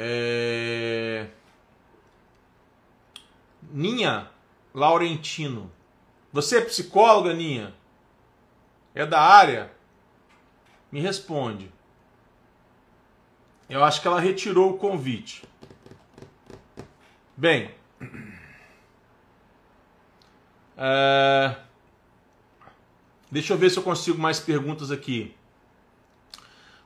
[0.01, 1.27] É...
[3.69, 4.31] Ninha
[4.73, 5.69] Laurentino.
[6.31, 7.73] Você é psicóloga, Ninha?
[8.95, 9.73] É da área?
[10.89, 11.69] Me responde.
[13.69, 15.43] Eu acho que ela retirou o convite.
[17.35, 17.75] Bem.
[20.77, 21.57] É...
[23.29, 25.35] Deixa eu ver se eu consigo mais perguntas aqui.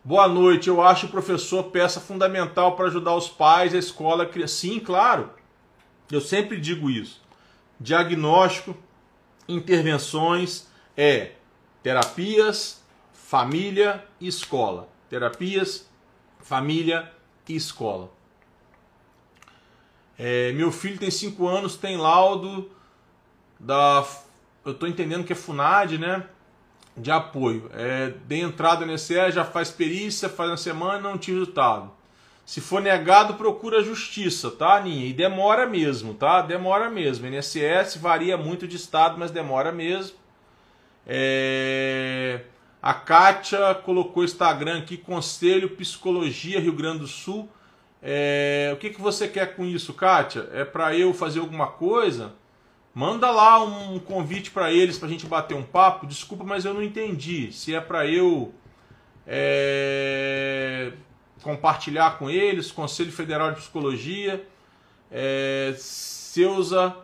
[0.06, 0.68] Boa noite.
[0.68, 4.56] Eu acho o professor peça fundamental para ajudar os pais, a escola, a criança.
[4.56, 5.30] Sim, claro.
[6.12, 7.22] Eu sempre digo isso.
[7.80, 8.76] Diagnóstico,
[9.48, 11.32] intervenções é
[11.82, 12.84] terapias,
[13.14, 14.90] família e escola.
[15.10, 15.90] Terapias,
[16.42, 17.10] família
[17.48, 18.12] e escola.
[20.20, 22.70] É, meu filho tem 5 anos, tem laudo
[23.58, 24.06] da.
[24.66, 26.28] Eu estou entendendo que é FUNAD, né?
[26.96, 27.70] De apoio.
[27.74, 31.92] É, dei entrada no INSS, já faz perícia, faz uma semana não tinha resultado.
[32.46, 35.06] Se for negado, procura justiça, tá, Aninha?
[35.06, 36.42] E demora mesmo, tá?
[36.42, 37.26] Demora mesmo.
[37.26, 40.18] INSS varia muito de estado, mas demora mesmo.
[41.08, 42.42] É...
[42.82, 47.50] A Kátia colocou Instagram aqui, Conselho Psicologia Rio Grande do Sul.
[48.02, 48.72] É...
[48.74, 50.50] O que, que você quer com isso, Kátia?
[50.52, 52.34] É para eu fazer alguma coisa?
[52.94, 56.06] Manda lá um convite para eles para a gente bater um papo.
[56.06, 57.52] Desculpa, mas eu não entendi.
[57.52, 58.54] Se é para eu
[59.26, 60.94] é,
[61.42, 64.48] compartilhar com eles, Conselho Federal de Psicologia,
[65.12, 66.96] é, Seusa,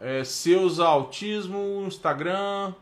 [0.00, 0.22] é,
[0.84, 2.74] Autismo, Instagram.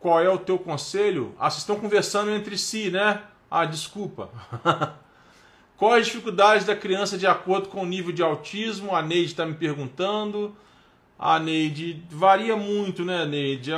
[0.00, 1.34] Qual é o teu conselho?
[1.38, 3.22] Ah, vocês estão conversando entre si, né?
[3.50, 4.30] Ah, desculpa.
[5.76, 8.94] Qual as dificuldades da criança de acordo com o nível de autismo?
[8.94, 10.54] A Neide está me perguntando.
[11.18, 13.72] Ah, Neide, varia muito, né, Neide?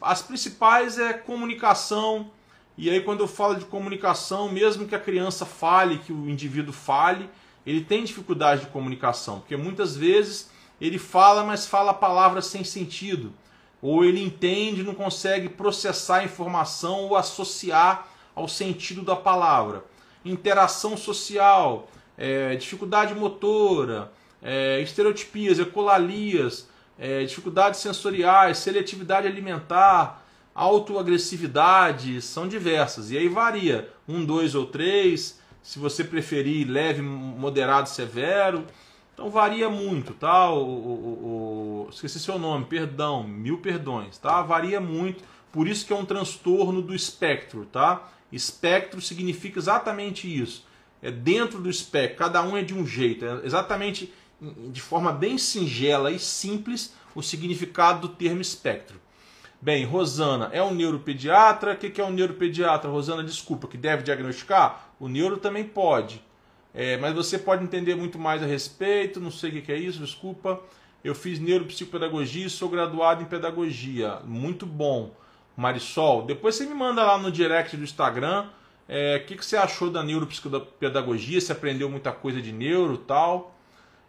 [0.00, 2.30] As principais é comunicação.
[2.78, 6.72] E aí, quando eu falo de comunicação, mesmo que a criança fale, que o indivíduo
[6.72, 7.28] fale,
[7.66, 10.50] ele tem dificuldade de comunicação, porque muitas vezes
[10.80, 13.32] ele fala, mas fala palavras sem sentido.
[13.82, 19.84] Ou ele entende, não consegue processar a informação ou associar ao sentido da palavra.
[20.24, 24.10] Interação social, é, dificuldade motora,
[24.42, 26.68] é, estereotipias, ecolalias
[26.98, 30.24] é, dificuldades sensoriais, seletividade alimentar,
[30.54, 33.10] autoagressividade, são diversas.
[33.10, 38.64] E aí varia, um, dois ou três, se você preferir leve, moderado, severo.
[39.12, 40.50] Então varia muito, tá?
[40.50, 44.42] O, o, o, esqueci seu nome, perdão, mil perdões, tá?
[44.42, 48.10] Varia muito, por isso que é um transtorno do espectro, tá?
[48.30, 50.66] Espectro significa exatamente isso.
[51.02, 55.38] É dentro do espectro, cada um é de um jeito, é exatamente de forma bem
[55.38, 59.00] singela e simples o significado do termo espectro.
[59.60, 61.72] Bem, Rosana é um neuropediatra.
[61.72, 62.90] O que é um neuropediatra?
[62.90, 64.90] Rosana, desculpa, que deve diagnosticar?
[65.00, 66.22] O neuro também pode.
[66.74, 69.18] É, mas você pode entender muito mais a respeito.
[69.18, 70.60] Não sei o que é isso, desculpa.
[71.02, 74.20] Eu fiz neuropsicopedagogia e sou graduado em pedagogia.
[74.24, 75.14] Muito bom.
[75.56, 78.46] Marisol, depois você me manda lá no direct do Instagram
[78.88, 83.55] é, o que, que você achou da neuropsicopedagogia, se aprendeu muita coisa de neuro tal.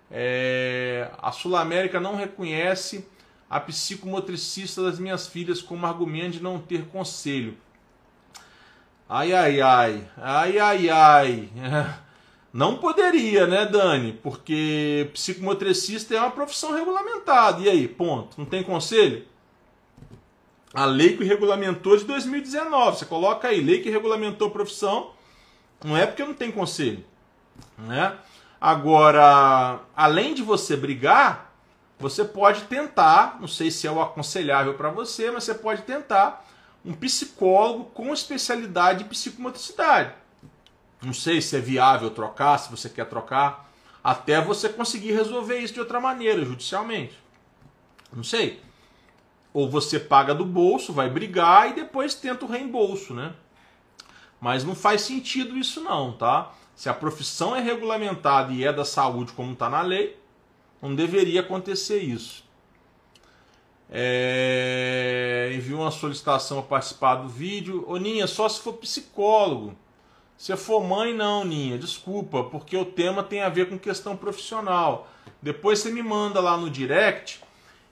[0.10, 3.08] É, a Sul América não reconhece
[3.50, 7.58] a psicomotricista das minhas filhas como argumento de não ter conselho.
[9.10, 11.50] Ai, ai, ai, ai, ai, ai.
[12.54, 14.14] Não poderia, né, Dani?
[14.14, 17.62] Porque psicomotricista é uma profissão regulamentada.
[17.62, 18.36] E aí, ponto.
[18.38, 19.26] Não tem conselho?
[20.78, 23.00] a lei que regulamentou de 2019.
[23.00, 25.12] Você coloca aí, lei que regulamentou profissão,
[25.84, 27.04] não é porque não tem conselho.
[27.78, 28.16] Né?
[28.60, 31.54] Agora, além de você brigar,
[32.00, 36.46] você pode tentar, não sei se é o aconselhável para você, mas você pode tentar
[36.84, 40.14] um psicólogo com especialidade em psicomotricidade.
[41.02, 43.70] Não sei se é viável trocar, se você quer trocar,
[44.04, 47.18] até você conseguir resolver isso de outra maneira, judicialmente.
[48.12, 48.62] Não sei.
[49.54, 53.34] Ou você paga do bolso, vai brigar e depois tenta o reembolso, né?
[54.40, 56.52] Mas não faz sentido isso não, tá?
[56.78, 60.16] Se a profissão é regulamentada e é da saúde como está na lei,
[60.80, 62.46] não deveria acontecer isso.
[63.90, 65.52] É...
[65.56, 67.84] Enviou uma solicitação para participar do vídeo.
[67.88, 69.76] Ô Ninha, só se for psicólogo.
[70.38, 71.80] Se for mãe, não, Ninha.
[71.80, 75.10] Desculpa, porque o tema tem a ver com questão profissional.
[75.42, 77.42] Depois você me manda lá no direct.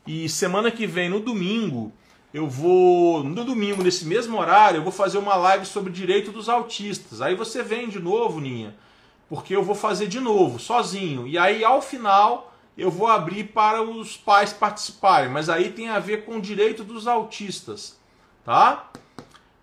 [0.05, 1.91] E semana que vem, no domingo,
[2.35, 3.23] eu vou.
[3.23, 7.21] No domingo, nesse mesmo horário, eu vou fazer uma live sobre direito dos autistas.
[7.21, 8.75] Aí você vem de novo, Ninha.
[9.29, 11.25] Porque eu vou fazer de novo, sozinho.
[11.25, 15.97] E aí, ao final eu vou abrir para os pais participarem, mas aí tem a
[15.97, 17.97] ver com o direito dos autistas,
[18.43, 18.91] tá?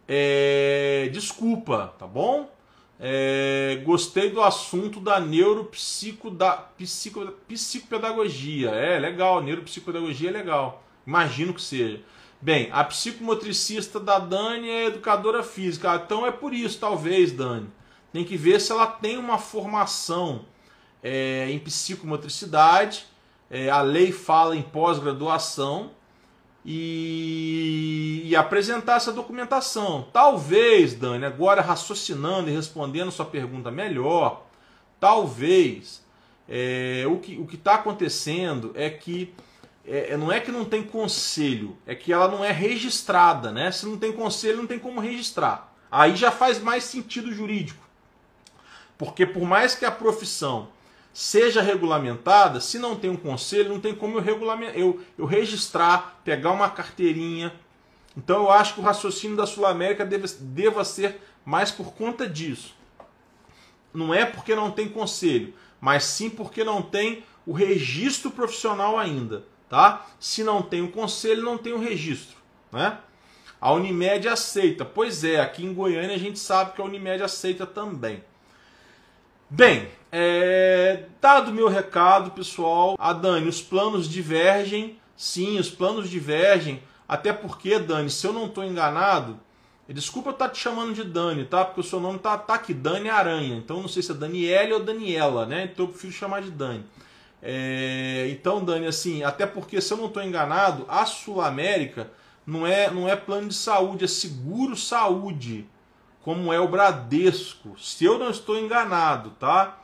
[0.09, 2.51] É, desculpa, tá bom?
[2.99, 8.71] É, gostei do assunto da neuropsico da psico, psicopedagogia.
[8.71, 10.83] É legal, neuropsicopedagogia é legal.
[11.07, 12.01] Imagino que seja.
[12.45, 15.95] Bem, a psicomotricista da Dani é educadora física.
[15.95, 17.69] Então é por isso, talvez, Dani.
[18.13, 20.45] Tem que ver se ela tem uma formação
[21.01, 23.07] é, em psicomotricidade,
[23.49, 25.93] é, a lei fala em pós-graduação
[26.65, 30.09] e, e, apresentar essa documentação.
[30.13, 34.47] Talvez, Dani, agora raciocinando e respondendo sua pergunta melhor,
[34.99, 36.05] talvez
[36.49, 39.33] é, o que o está acontecendo é que
[39.85, 43.73] é, não é que não tem conselho, é que ela não é registrada, né?
[43.73, 45.73] Se não tem conselho, não tem como registrar.
[45.91, 47.83] Aí já faz mais sentido jurídico.
[48.97, 50.69] Porque por mais que a profissão
[51.13, 54.73] seja regulamentada, se não tem um conselho, não tem como eu, regulament...
[54.75, 57.53] eu, eu registrar, pegar uma carteirinha.
[58.17, 62.29] Então eu acho que o raciocínio da Sul América deve, deva ser mais por conta
[62.29, 62.75] disso.
[63.93, 69.45] Não é porque não tem conselho, mas sim porque não tem o registro profissional ainda.
[69.73, 70.05] Tá?
[70.21, 72.37] Se não tem o conselho, não tem o registro.
[72.71, 72.99] Né?
[73.59, 74.85] A Unimed aceita.
[74.85, 78.23] Pois é, aqui em Goiânia a gente sabe que a Unimed aceita também.
[79.49, 84.99] Bem, é, dado meu recado, pessoal, a Dani, os planos divergem.
[85.17, 86.83] Sim, os planos divergem.
[87.09, 89.41] Até porque, Dani, se eu não estou enganado,
[89.89, 91.65] desculpa eu estar tá te chamando de Dani, tá?
[91.65, 93.57] Porque o seu nome tá, tá aqui, Dani Aranha.
[93.57, 95.71] Então não sei se é Daniela ou Daniela, né?
[95.73, 96.85] Então eu prefiro chamar de Dani.
[97.43, 102.09] É, então, Dani, assim, até porque se eu não estou enganado, a Sul América
[102.47, 105.67] não é, não é plano de saúde, é seguro saúde
[106.23, 109.79] como é o Bradesco, se eu não estou enganado, tá?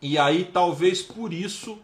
[0.00, 1.78] E aí talvez por isso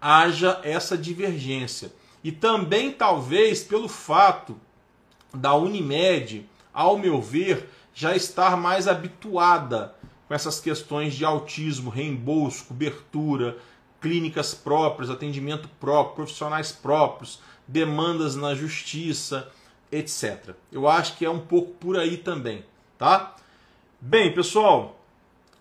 [0.00, 1.92] haja essa divergência.
[2.24, 4.56] E também talvez pelo fato
[5.34, 9.94] da Unimed, ao meu ver, já estar mais habituada
[10.26, 13.58] com essas questões de autismo, reembolso, cobertura,
[14.02, 19.50] clínicas próprias, atendimento próprio, profissionais próprios, demandas na justiça
[19.92, 20.54] etc.
[20.72, 22.64] Eu acho que é um pouco por aí também,
[22.96, 23.36] tá?
[24.00, 24.98] Bem, pessoal,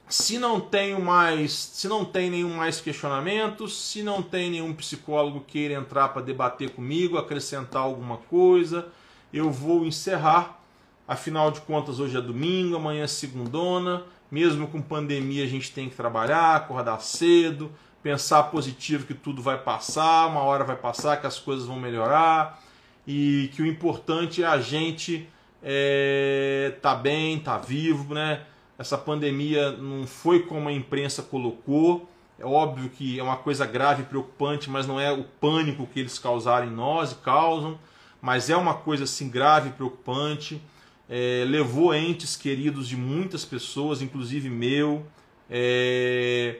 [0.07, 5.41] se não tenho mais, se não tem nenhum mais questionamento, se não tem nenhum psicólogo
[5.41, 8.87] queira entrar para debater comigo, acrescentar alguma coisa,
[9.33, 10.59] eu vou encerrar.
[11.07, 14.03] Afinal de contas, hoje é domingo, amanhã é segundona.
[14.29, 17.69] Mesmo com pandemia, a gente tem que trabalhar, acordar cedo,
[18.03, 22.61] pensar positivo que tudo vai passar, uma hora vai passar, que as coisas vão melhorar
[23.07, 25.27] e que o importante é a gente
[25.63, 28.41] é, tá bem, tá vivo, né?
[28.77, 32.09] Essa pandemia não foi como a imprensa colocou.
[32.39, 35.99] É óbvio que é uma coisa grave e preocupante, mas não é o pânico que
[35.99, 37.77] eles causaram em nós e causam,
[38.19, 40.59] mas é uma coisa assim grave e preocupante.
[41.07, 45.05] É, levou entes queridos de muitas pessoas, inclusive meu.
[45.47, 46.55] É,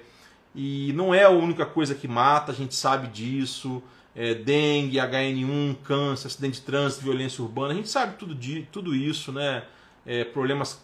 [0.56, 3.82] e não é a única coisa que mata, a gente sabe disso
[4.16, 8.96] é, dengue, HN1, câncer, acidente de trânsito, violência urbana, a gente sabe tudo, de, tudo
[8.96, 9.64] isso, né?
[10.06, 10.84] É, problemas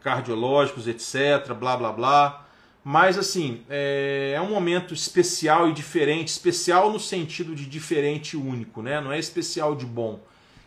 [0.00, 2.46] cardiológicos, etc, blá blá blá.
[2.84, 8.36] Mas assim, é, é, um momento especial e diferente, especial no sentido de diferente e
[8.36, 9.00] único, né?
[9.00, 10.20] Não é especial de bom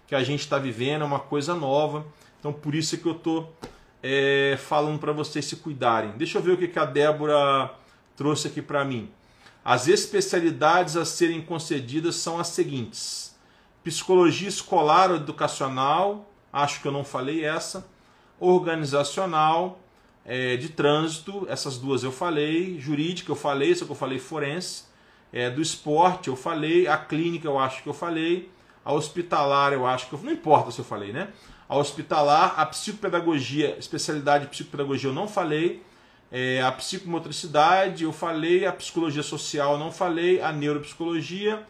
[0.07, 2.05] que a gente está vivendo, é uma coisa nova.
[2.39, 3.55] Então por isso é que eu estou
[4.01, 6.11] é, falando para vocês se cuidarem.
[6.17, 7.71] Deixa eu ver o que, que a Débora
[8.17, 9.09] trouxe aqui para mim.
[9.63, 13.35] As especialidades a serem concedidas são as seguintes:
[13.83, 17.87] Psicologia escolar ou educacional, acho que eu não falei essa.
[18.39, 19.79] Organizacional,
[20.25, 22.79] é, de trânsito, essas duas eu falei.
[22.79, 24.83] Jurídica eu falei, só que eu falei forense.
[25.31, 26.87] É, do esporte eu falei.
[26.87, 28.51] A clínica eu acho que eu falei.
[28.83, 30.19] A hospitalar eu acho que eu.
[30.19, 31.29] Não importa se eu falei, né?
[31.69, 35.83] A hospitalar, a psicopedagogia, especialidade de psicopedagogia eu não falei.
[36.31, 38.65] É, a psicomotricidade eu falei.
[38.65, 40.41] A psicologia social eu não falei.
[40.41, 41.65] A neuropsicologia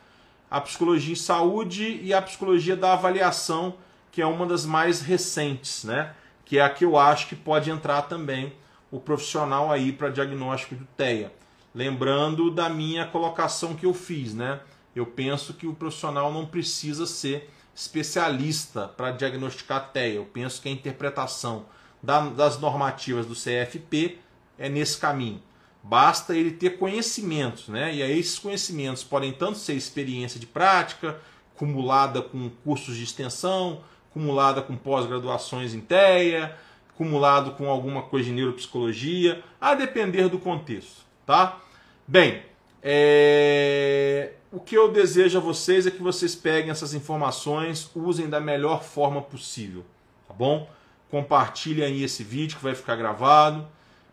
[0.50, 3.76] a psicologia em saúde e a psicologia da avaliação,
[4.12, 6.14] que é uma das mais recentes, né?
[6.46, 8.54] Que é a que eu acho que pode entrar também
[8.90, 11.34] o profissional aí para diagnóstico de TEA.
[11.76, 14.62] Lembrando da minha colocação que eu fiz, né?
[14.96, 20.16] Eu penso que o profissional não precisa ser especialista para diagnosticar TEA.
[20.16, 21.66] Eu penso que a interpretação
[22.02, 24.18] das normativas do CFP
[24.58, 25.42] é nesse caminho.
[25.84, 27.94] Basta ele ter conhecimentos, né?
[27.94, 31.18] E aí esses conhecimentos podem tanto ser experiência de prática,
[31.56, 33.82] cumulada com cursos de extensão,
[34.12, 36.58] cumulada com pós-graduações em TEA,
[36.96, 41.62] cumulado com alguma coisa de neuropsicologia, a depender do contexto, tá?
[42.08, 42.42] Bem,
[42.82, 44.34] é...
[44.52, 48.84] o que eu desejo a vocês é que vocês peguem essas informações, usem da melhor
[48.84, 49.86] forma possível,
[50.28, 50.70] tá bom?
[51.10, 53.66] Compartilhem aí esse vídeo que vai ficar gravado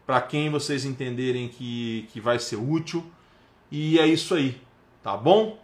[0.06, 3.04] para quem vocês entenderem que, que vai ser útil.
[3.70, 4.60] E é isso aí,
[5.02, 5.52] tá bom?